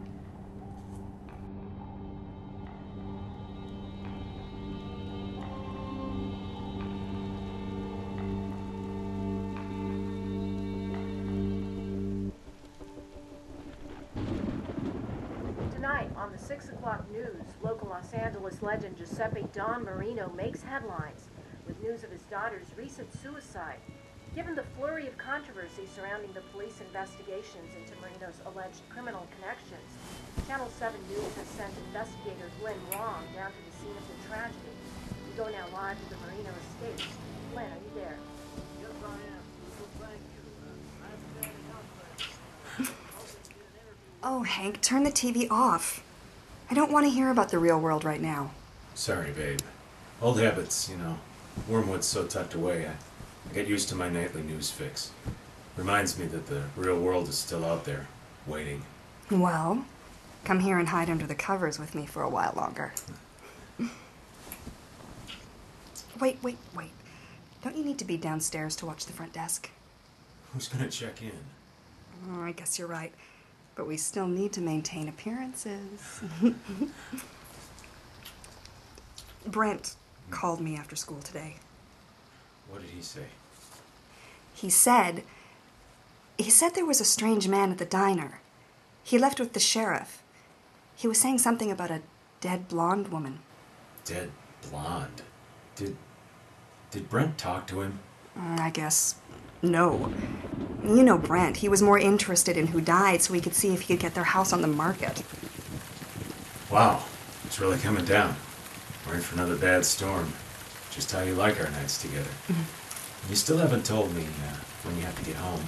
Tonight 15.71 16.09
on 16.15 16.31
the 16.31 16.37
6 16.37 16.69
o'clock 16.69 17.09
news, 17.11 17.43
local 17.63 17.89
Los 17.89 18.13
Angeles 18.13 18.61
legend 18.61 18.97
Giuseppe 18.97 19.47
Don 19.53 19.83
Marino 19.83 20.31
makes 20.35 20.61
headlines 20.61 21.29
with 21.65 21.81
news 21.81 22.03
of 22.03 22.11
his 22.11 22.21
daughter's 22.38 22.67
recent 22.77 23.10
suicide. 23.24 23.79
Given 24.36 24.53
the 24.53 24.65
flurry 24.77 25.08
of 25.08 25.17
controversy 25.17 25.89
surrounding 25.96 26.32
the 26.34 26.46
police 26.53 26.79
investigations 26.86 27.74
into 27.74 28.00
Marino's 28.00 28.38
alleged 28.46 28.82
criminal 28.89 29.25
connections, 29.41 29.89
Channel 30.48 30.70
7 30.77 30.94
News 31.10 31.34
has 31.34 31.48
sent 31.58 31.74
investigator 31.89 32.46
Glenn 32.62 32.77
Wrong 32.91 33.24
down 33.34 33.50
to 33.50 33.58
the 33.65 33.74
scene 33.82 33.98
of 33.98 34.06
the 34.06 34.29
tragedy. 34.29 34.77
We 35.25 35.36
go 35.36 35.50
now 35.50 35.65
live 35.74 35.98
to 35.98 36.10
the 36.13 36.17
Marino 36.27 36.53
estate. 36.62 37.08
Glenn, 37.53 37.72
are 37.72 37.82
you 37.82 37.91
there? 37.96 38.17
Yes, 38.82 38.91
I 39.01 39.10
am. 39.10 39.41
Thank 41.41 41.58
you. 42.77 42.94
Oh, 44.24 44.44
Hank, 44.44 44.82
turn 44.82 45.03
the 45.03 45.12
TV 45.12 45.50
off. 45.50 46.03
I 46.70 46.74
don't 46.74 46.91
want 46.91 47.06
to 47.06 47.10
hear 47.10 47.29
about 47.29 47.50
the 47.50 47.60
real 47.60 47.79
world 47.79 48.03
right 48.03 48.20
now. 48.20 48.51
Sorry, 48.94 49.32
babe. 49.32 49.60
Old 50.21 50.39
habits, 50.39 50.89
you 50.89 50.97
know. 50.97 51.19
Wormwood's 51.67 52.08
so 52.08 52.26
tucked 52.26 52.54
away, 52.54 52.88
I, 52.88 52.91
I 52.91 53.54
get 53.54 53.67
used 53.67 53.89
to 53.89 53.96
my 53.96 54.10
nightly 54.10 54.41
news 54.41 54.72
fix. 54.72 55.12
Reminds 55.76 56.17
me 56.17 56.26
that 56.28 56.48
the 56.48 56.63
real 56.76 57.00
world 57.00 57.28
is 57.28 57.38
still 57.38 57.63
out 57.65 57.86
there, 57.86 58.08
waiting. 58.46 58.84
Well, 59.30 59.86
come 60.43 60.60
here 60.60 60.80
and 60.80 60.88
hide 60.88 61.10
under 61.10 61.28
the 61.28 61.36
covers 61.36 61.78
with 61.78 61.93
me 61.93 62.06
for 62.06 62.24
a 62.24 62.30
while 62.30 62.54
longer. 62.56 62.93
wait, 66.20 66.39
wait, 66.41 66.58
wait. 66.76 66.91
Don't 67.63 67.76
you 67.76 67.84
need 67.84 68.00
to 68.00 68.06
be 68.06 68.17
downstairs 68.17 68.76
to 68.78 68.86
watch 68.86 69.06
the 69.06 69.13
front 69.13 69.34
desk? 69.34 69.70
Who's 70.54 70.67
gonna 70.67 70.89
check 70.89 71.22
in? 71.22 71.32
Oh, 72.30 72.41
I 72.41 72.54
guess 72.54 72.80
you're 72.80 72.88
right. 72.88 73.13
But 73.76 73.88
we 73.88 73.98
still 73.98 74.28
need 74.28 74.54
to 74.54 74.62
maintain 74.62 75.08
appearances. 75.10 76.22
Brent 79.46 79.96
called 80.29 80.61
me 80.61 80.75
after 80.75 80.95
school 80.95 81.21
today. 81.21 81.55
What 82.69 82.81
did 82.81 82.91
he 82.91 83.01
say? 83.01 83.25
He 84.53 84.69
said. 84.69 85.23
He 86.37 86.49
said 86.49 86.75
there 86.75 86.85
was 86.85 87.01
a 87.01 87.05
strange 87.05 87.47
man 87.47 87.71
at 87.71 87.77
the 87.77 87.85
diner. 87.85 88.41
He 89.03 89.17
left 89.17 89.39
with 89.39 89.53
the 89.53 89.59
sheriff. 89.59 90.21
He 90.95 91.07
was 91.07 91.19
saying 91.19 91.39
something 91.39 91.71
about 91.71 91.91
a 91.91 92.01
dead 92.41 92.67
blonde 92.67 93.09
woman. 93.09 93.39
Dead 94.05 94.31
blonde. 94.69 95.21
Did. 95.75 95.95
Did 96.91 97.09
Brent 97.09 97.37
talk 97.37 97.67
to 97.67 97.81
him? 97.81 97.99
Mm, 98.37 98.59
I 98.59 98.69
guess 98.69 99.15
no. 99.61 100.13
You 100.83 101.03
know 101.03 101.17
Brent. 101.17 101.57
He 101.57 101.69
was 101.69 101.81
more 101.81 101.99
interested 101.99 102.57
in 102.57 102.67
who 102.67 102.81
died 102.81 103.21
so 103.21 103.33
he 103.33 103.41
could 103.41 103.55
see 103.55 103.73
if 103.73 103.81
he 103.81 103.93
could 103.93 104.01
get 104.01 104.13
their 104.15 104.23
house 104.23 104.53
on 104.53 104.61
the 104.61 104.67
market. 104.67 105.23
Wow, 106.71 107.03
it's 107.45 107.59
really 107.59 107.77
coming 107.77 108.05
down. 108.05 108.35
We're 109.08 109.15
in 109.15 109.22
for 109.22 109.36
another 109.36 109.56
bad 109.56 109.86
storm. 109.86 110.34
Just 110.91 111.12
how 111.12 111.22
you 111.22 111.34
like 111.34 111.60
our 111.63 111.70
nights 111.72 112.02
together. 112.02 112.30
You 113.30 113.36
still 113.36 113.58
haven't 113.58 113.86
told 113.86 114.13
me 114.15 114.24
uh, 114.24 114.56
when 114.84 114.96
you 114.98 115.04
have 115.04 115.17
to 115.20 115.26
get 115.26 115.36
home. 115.36 115.62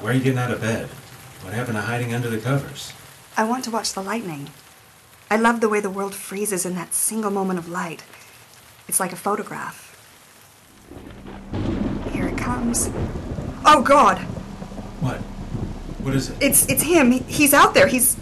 Where 0.00 0.12
are 0.12 0.16
you 0.16 0.22
getting 0.22 0.38
out 0.38 0.50
of 0.50 0.60
bed? 0.60 0.88
What 1.42 1.54
happened 1.54 1.76
to 1.76 1.82
hiding 1.82 2.12
under 2.14 2.28
the 2.28 2.38
covers? 2.38 2.92
I 3.36 3.44
want 3.44 3.64
to 3.64 3.70
watch 3.70 3.92
the 3.92 4.02
lightning. 4.02 4.48
I 5.30 5.36
love 5.36 5.60
the 5.60 5.68
way 5.68 5.80
the 5.80 5.90
world 5.90 6.14
freezes 6.14 6.64
in 6.66 6.74
that 6.74 6.94
single 6.94 7.30
moment 7.30 7.58
of 7.58 7.68
light. 7.68 8.04
It's 8.88 9.00
like 9.00 9.12
a 9.12 9.16
photograph. 9.16 9.82
Here 12.12 12.28
it 12.28 12.38
comes. 12.38 12.90
Oh 13.64 13.82
God! 13.82 14.18
What? 15.00 15.16
What 16.04 16.14
is 16.14 16.30
it? 16.30 16.36
It's 16.40 16.66
it's 16.68 16.82
him. 16.82 17.10
He- 17.10 17.18
He's 17.20 17.52
out 17.52 17.74
there. 17.74 17.88
He's 17.88 18.16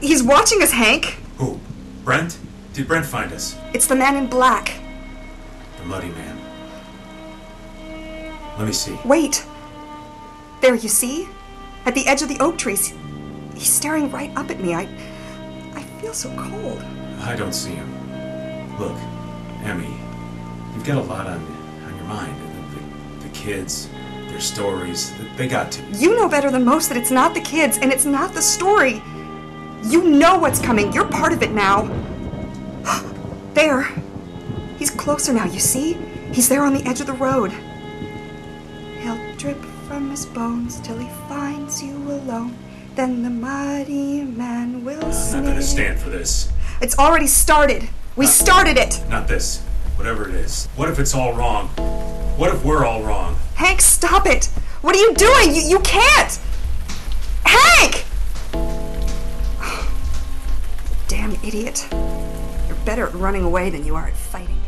he's 0.00 0.22
watching 0.22 0.62
us, 0.62 0.72
Hank. 0.72 1.16
Who? 1.38 1.58
Brent? 2.04 2.38
Did 2.72 2.88
Brent 2.88 3.06
find 3.06 3.32
us? 3.32 3.56
It's 3.72 3.86
the 3.86 3.96
man 3.96 4.16
in 4.16 4.26
black. 4.26 4.78
The 5.78 5.84
Muddy 5.84 6.08
Man. 6.08 6.40
Let 8.58 8.66
me 8.66 8.72
see. 8.72 8.98
Wait. 9.04 9.44
There, 10.60 10.74
you 10.74 10.88
see? 10.88 11.28
At 11.86 11.94
the 11.94 12.06
edge 12.06 12.22
of 12.22 12.28
the 12.28 12.38
oak 12.40 12.58
trees. 12.58 12.94
He's 13.54 13.68
staring 13.68 14.10
right 14.10 14.34
up 14.36 14.50
at 14.50 14.60
me. 14.60 14.74
I 14.74 14.88
I 15.74 15.82
feel 16.00 16.14
so 16.14 16.28
cold. 16.36 16.82
I 17.20 17.36
don't 17.36 17.52
see 17.52 17.70
him. 17.70 17.90
Look, 18.78 18.96
Emmy, 19.62 19.94
you've 20.74 20.84
got 20.84 20.98
a 20.98 21.02
lot 21.02 21.26
on, 21.26 21.40
on 21.84 21.96
your 21.96 22.06
mind. 22.06 22.34
The, 22.40 23.24
the, 23.24 23.28
the 23.28 23.34
kids, 23.34 23.88
their 24.28 24.40
stories, 24.40 25.12
they 25.36 25.48
got 25.48 25.70
to. 25.72 25.82
You 25.92 26.16
know 26.16 26.28
better 26.28 26.50
than 26.50 26.64
most 26.64 26.88
that 26.88 26.96
it's 26.96 27.10
not 27.10 27.34
the 27.34 27.40
kids 27.40 27.78
and 27.78 27.92
it's 27.92 28.04
not 28.04 28.34
the 28.34 28.42
story. 28.42 29.02
You 29.86 30.04
know 30.04 30.38
what's 30.38 30.60
coming. 30.60 30.92
You're 30.92 31.08
part 31.08 31.32
of 31.32 31.42
it 31.42 31.52
now. 31.52 31.82
there. 33.54 33.88
He's 34.78 34.90
closer 34.90 35.32
now, 35.32 35.44
you 35.44 35.60
see? 35.60 35.94
He's 36.32 36.48
there 36.48 36.64
on 36.64 36.74
the 36.74 36.84
edge 36.84 37.00
of 37.00 37.06
the 37.06 37.12
road. 37.12 37.52
He'll 39.00 39.36
drip 39.36 39.62
from 39.86 40.10
his 40.10 40.26
bones 40.26 40.80
till 40.80 40.98
he 40.98 41.08
finds 41.28 41.82
you 41.82 41.94
alone. 41.96 42.56
Then 42.94 43.22
the 43.22 43.30
Muddy 43.30 44.22
Man 44.22 44.84
will 44.84 45.04
I'm 45.04 45.44
not 45.44 45.50
gonna 45.50 45.62
stand 45.62 45.98
for 45.98 46.10
this. 46.10 46.50
It's 46.80 46.98
already 46.98 47.26
started. 47.26 47.88
We 48.16 48.26
started 48.26 48.76
it. 48.76 49.02
Not 49.08 49.28
this. 49.28 49.62
Whatever 49.96 50.28
it 50.28 50.34
is. 50.34 50.66
What 50.76 50.88
if 50.88 50.98
it's 50.98 51.14
all 51.14 51.34
wrong? 51.34 51.68
What 52.36 52.54
if 52.54 52.64
we're 52.64 52.84
all 52.84 53.02
wrong? 53.02 53.36
Hank, 53.54 53.80
stop 53.80 54.26
it! 54.26 54.46
What 54.82 54.96
are 54.96 54.98
you 54.98 55.14
doing? 55.14 55.54
You, 55.54 55.62
you 55.62 55.78
can't! 55.80 56.38
Hank! 57.44 58.03
Idiot. 61.54 61.86
You're 62.66 62.76
better 62.84 63.06
at 63.06 63.14
running 63.14 63.44
away 63.44 63.70
than 63.70 63.84
you 63.84 63.94
are 63.94 64.08
at 64.08 64.16
fighting. 64.16 64.60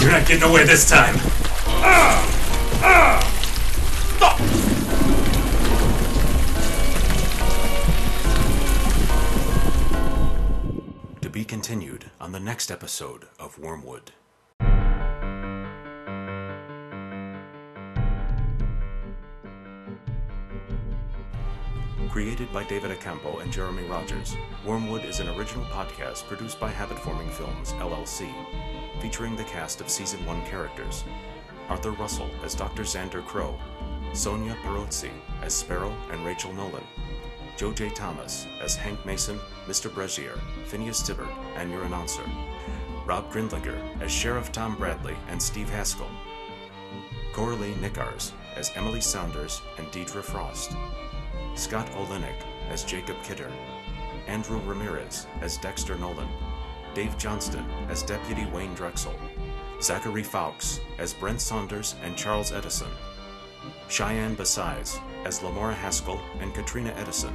You're 0.00 0.10
not 0.10 0.26
getting 0.26 0.42
away 0.42 0.64
this 0.64 0.88
time. 0.88 1.14
Ah! 1.66 2.20
Ah! 2.82 3.20
Stop! 4.16 4.38
To 11.20 11.30
be 11.30 11.44
continued 11.44 12.10
on 12.20 12.32
the 12.32 12.40
next 12.40 12.72
episode 12.72 13.28
of 13.38 13.56
Wormwood. 13.58 14.10
Created 22.14 22.52
by 22.52 22.62
David 22.62 22.92
Acampo 22.92 23.42
and 23.42 23.50
Jeremy 23.50 23.82
Rogers, 23.86 24.36
Wormwood 24.64 25.04
is 25.04 25.18
an 25.18 25.28
original 25.30 25.64
podcast 25.64 26.28
produced 26.28 26.60
by 26.60 26.70
Habit 26.70 26.96
Forming 27.00 27.28
Films, 27.28 27.72
LLC, 27.72 28.32
featuring 29.02 29.34
the 29.34 29.42
cast 29.42 29.80
of 29.80 29.90
Season 29.90 30.24
1 30.24 30.46
characters 30.46 31.02
Arthur 31.68 31.90
Russell 31.90 32.30
as 32.44 32.54
Dr. 32.54 32.84
Xander 32.84 33.26
Crow, 33.26 33.58
Sonia 34.12 34.56
Perozzi 34.62 35.10
as 35.42 35.54
Sparrow 35.54 35.92
and 36.12 36.24
Rachel 36.24 36.52
Nolan, 36.52 36.84
Joe 37.56 37.72
J. 37.72 37.90
Thomas 37.90 38.46
as 38.62 38.76
Hank 38.76 39.04
Mason, 39.04 39.40
Mr. 39.66 39.92
Brezier, 39.92 40.38
Phineas 40.66 41.02
Tibbert, 41.02 41.34
and 41.56 41.68
your 41.68 41.82
announcer, 41.82 42.22
Rob 43.06 43.28
Grindlinger 43.32 44.00
as 44.00 44.12
Sheriff 44.12 44.52
Tom 44.52 44.76
Bradley 44.76 45.16
and 45.26 45.42
Steve 45.42 45.68
Haskell, 45.68 46.10
Coralie 47.32 47.74
Nickars 47.80 48.30
as 48.54 48.70
Emily 48.76 49.00
Saunders 49.00 49.62
and 49.78 49.88
Deidre 49.88 50.22
Frost, 50.22 50.76
Scott 51.54 51.86
Olenek 51.92 52.42
as 52.70 52.84
Jacob 52.84 53.16
Kidder, 53.22 53.50
Andrew 54.26 54.60
Ramirez 54.60 55.26
as 55.40 55.56
Dexter 55.58 55.96
Nolan, 55.96 56.28
Dave 56.94 57.16
Johnston 57.18 57.64
as 57.88 58.02
Deputy 58.02 58.46
Wayne 58.46 58.74
Drexel, 58.74 59.14
Zachary 59.80 60.22
Fawkes 60.22 60.80
as 60.98 61.12
Brent 61.12 61.40
Saunders 61.40 61.94
and 62.02 62.16
Charles 62.16 62.52
Edison, 62.52 62.90
Cheyenne 63.88 64.36
Basais 64.36 64.98
as 65.24 65.42
Lamora 65.42 65.74
Haskell 65.74 66.20
and 66.40 66.54
Katrina 66.54 66.92
Edison, 66.96 67.34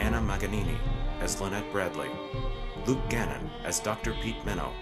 Anna 0.00 0.20
Maganini 0.20 0.76
as 1.20 1.40
Lynette 1.40 1.70
Bradley, 1.72 2.08
Luke 2.86 3.08
Gannon 3.08 3.50
as 3.64 3.80
Dr. 3.80 4.14
Pete 4.22 4.44
Minnow, 4.44 4.72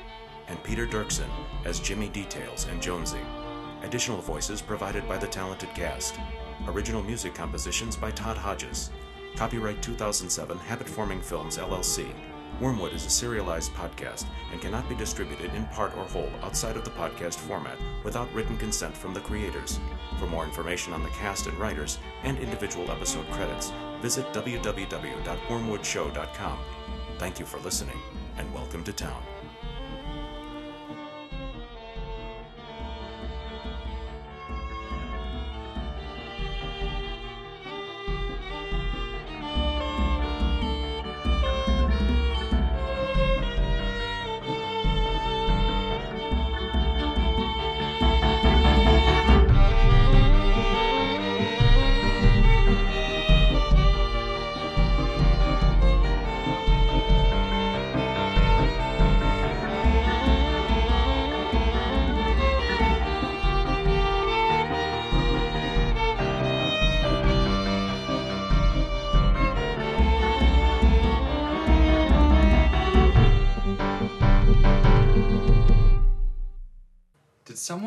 and 0.48 0.62
Peter 0.62 0.86
Dirksen 0.86 1.28
as 1.64 1.80
Jimmy 1.80 2.08
Details 2.08 2.66
and 2.70 2.80
Jonesy. 2.80 3.20
Additional 3.82 4.20
voices 4.20 4.60
provided 4.62 5.06
by 5.08 5.16
the 5.18 5.26
talented 5.26 5.68
cast. 5.74 6.18
Original 6.66 7.02
music 7.02 7.34
compositions 7.34 7.96
by 7.96 8.10
Todd 8.10 8.36
Hodges. 8.36 8.90
Copyright 9.36 9.80
2007 9.80 10.58
Habit 10.58 10.88
Forming 10.88 11.20
Films 11.20 11.56
LLC. 11.56 12.08
Wormwood 12.60 12.92
is 12.92 13.06
a 13.06 13.10
serialized 13.10 13.72
podcast 13.74 14.26
and 14.50 14.60
cannot 14.60 14.88
be 14.88 14.96
distributed 14.96 15.54
in 15.54 15.64
part 15.66 15.96
or 15.96 16.02
whole 16.04 16.28
outside 16.42 16.76
of 16.76 16.84
the 16.84 16.90
podcast 16.90 17.36
format 17.36 17.78
without 18.04 18.32
written 18.34 18.56
consent 18.56 18.96
from 18.96 19.14
the 19.14 19.20
creators. 19.20 19.78
For 20.18 20.26
more 20.26 20.44
information 20.44 20.92
on 20.92 21.04
the 21.04 21.10
cast 21.10 21.46
and 21.46 21.56
writers 21.58 22.00
and 22.24 22.36
individual 22.38 22.90
episode 22.90 23.30
credits, 23.30 23.72
visit 24.02 24.26
www.wormwoodshow.com. 24.32 26.58
Thank 27.18 27.38
you 27.38 27.46
for 27.46 27.60
listening, 27.60 27.98
and 28.36 28.52
welcome 28.52 28.82
to 28.84 28.92
town. 28.92 29.22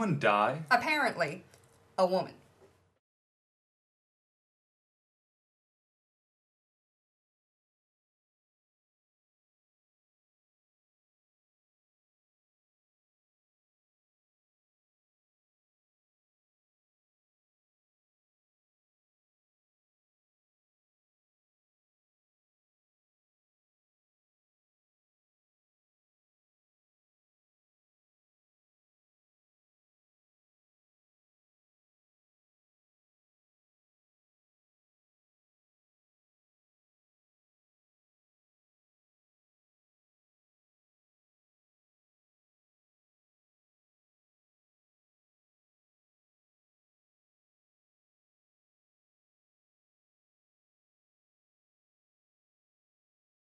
Someone 0.02 0.20
die? 0.20 0.58
Apparently, 0.72 1.44
a 2.00 2.06
woman. 2.06 2.34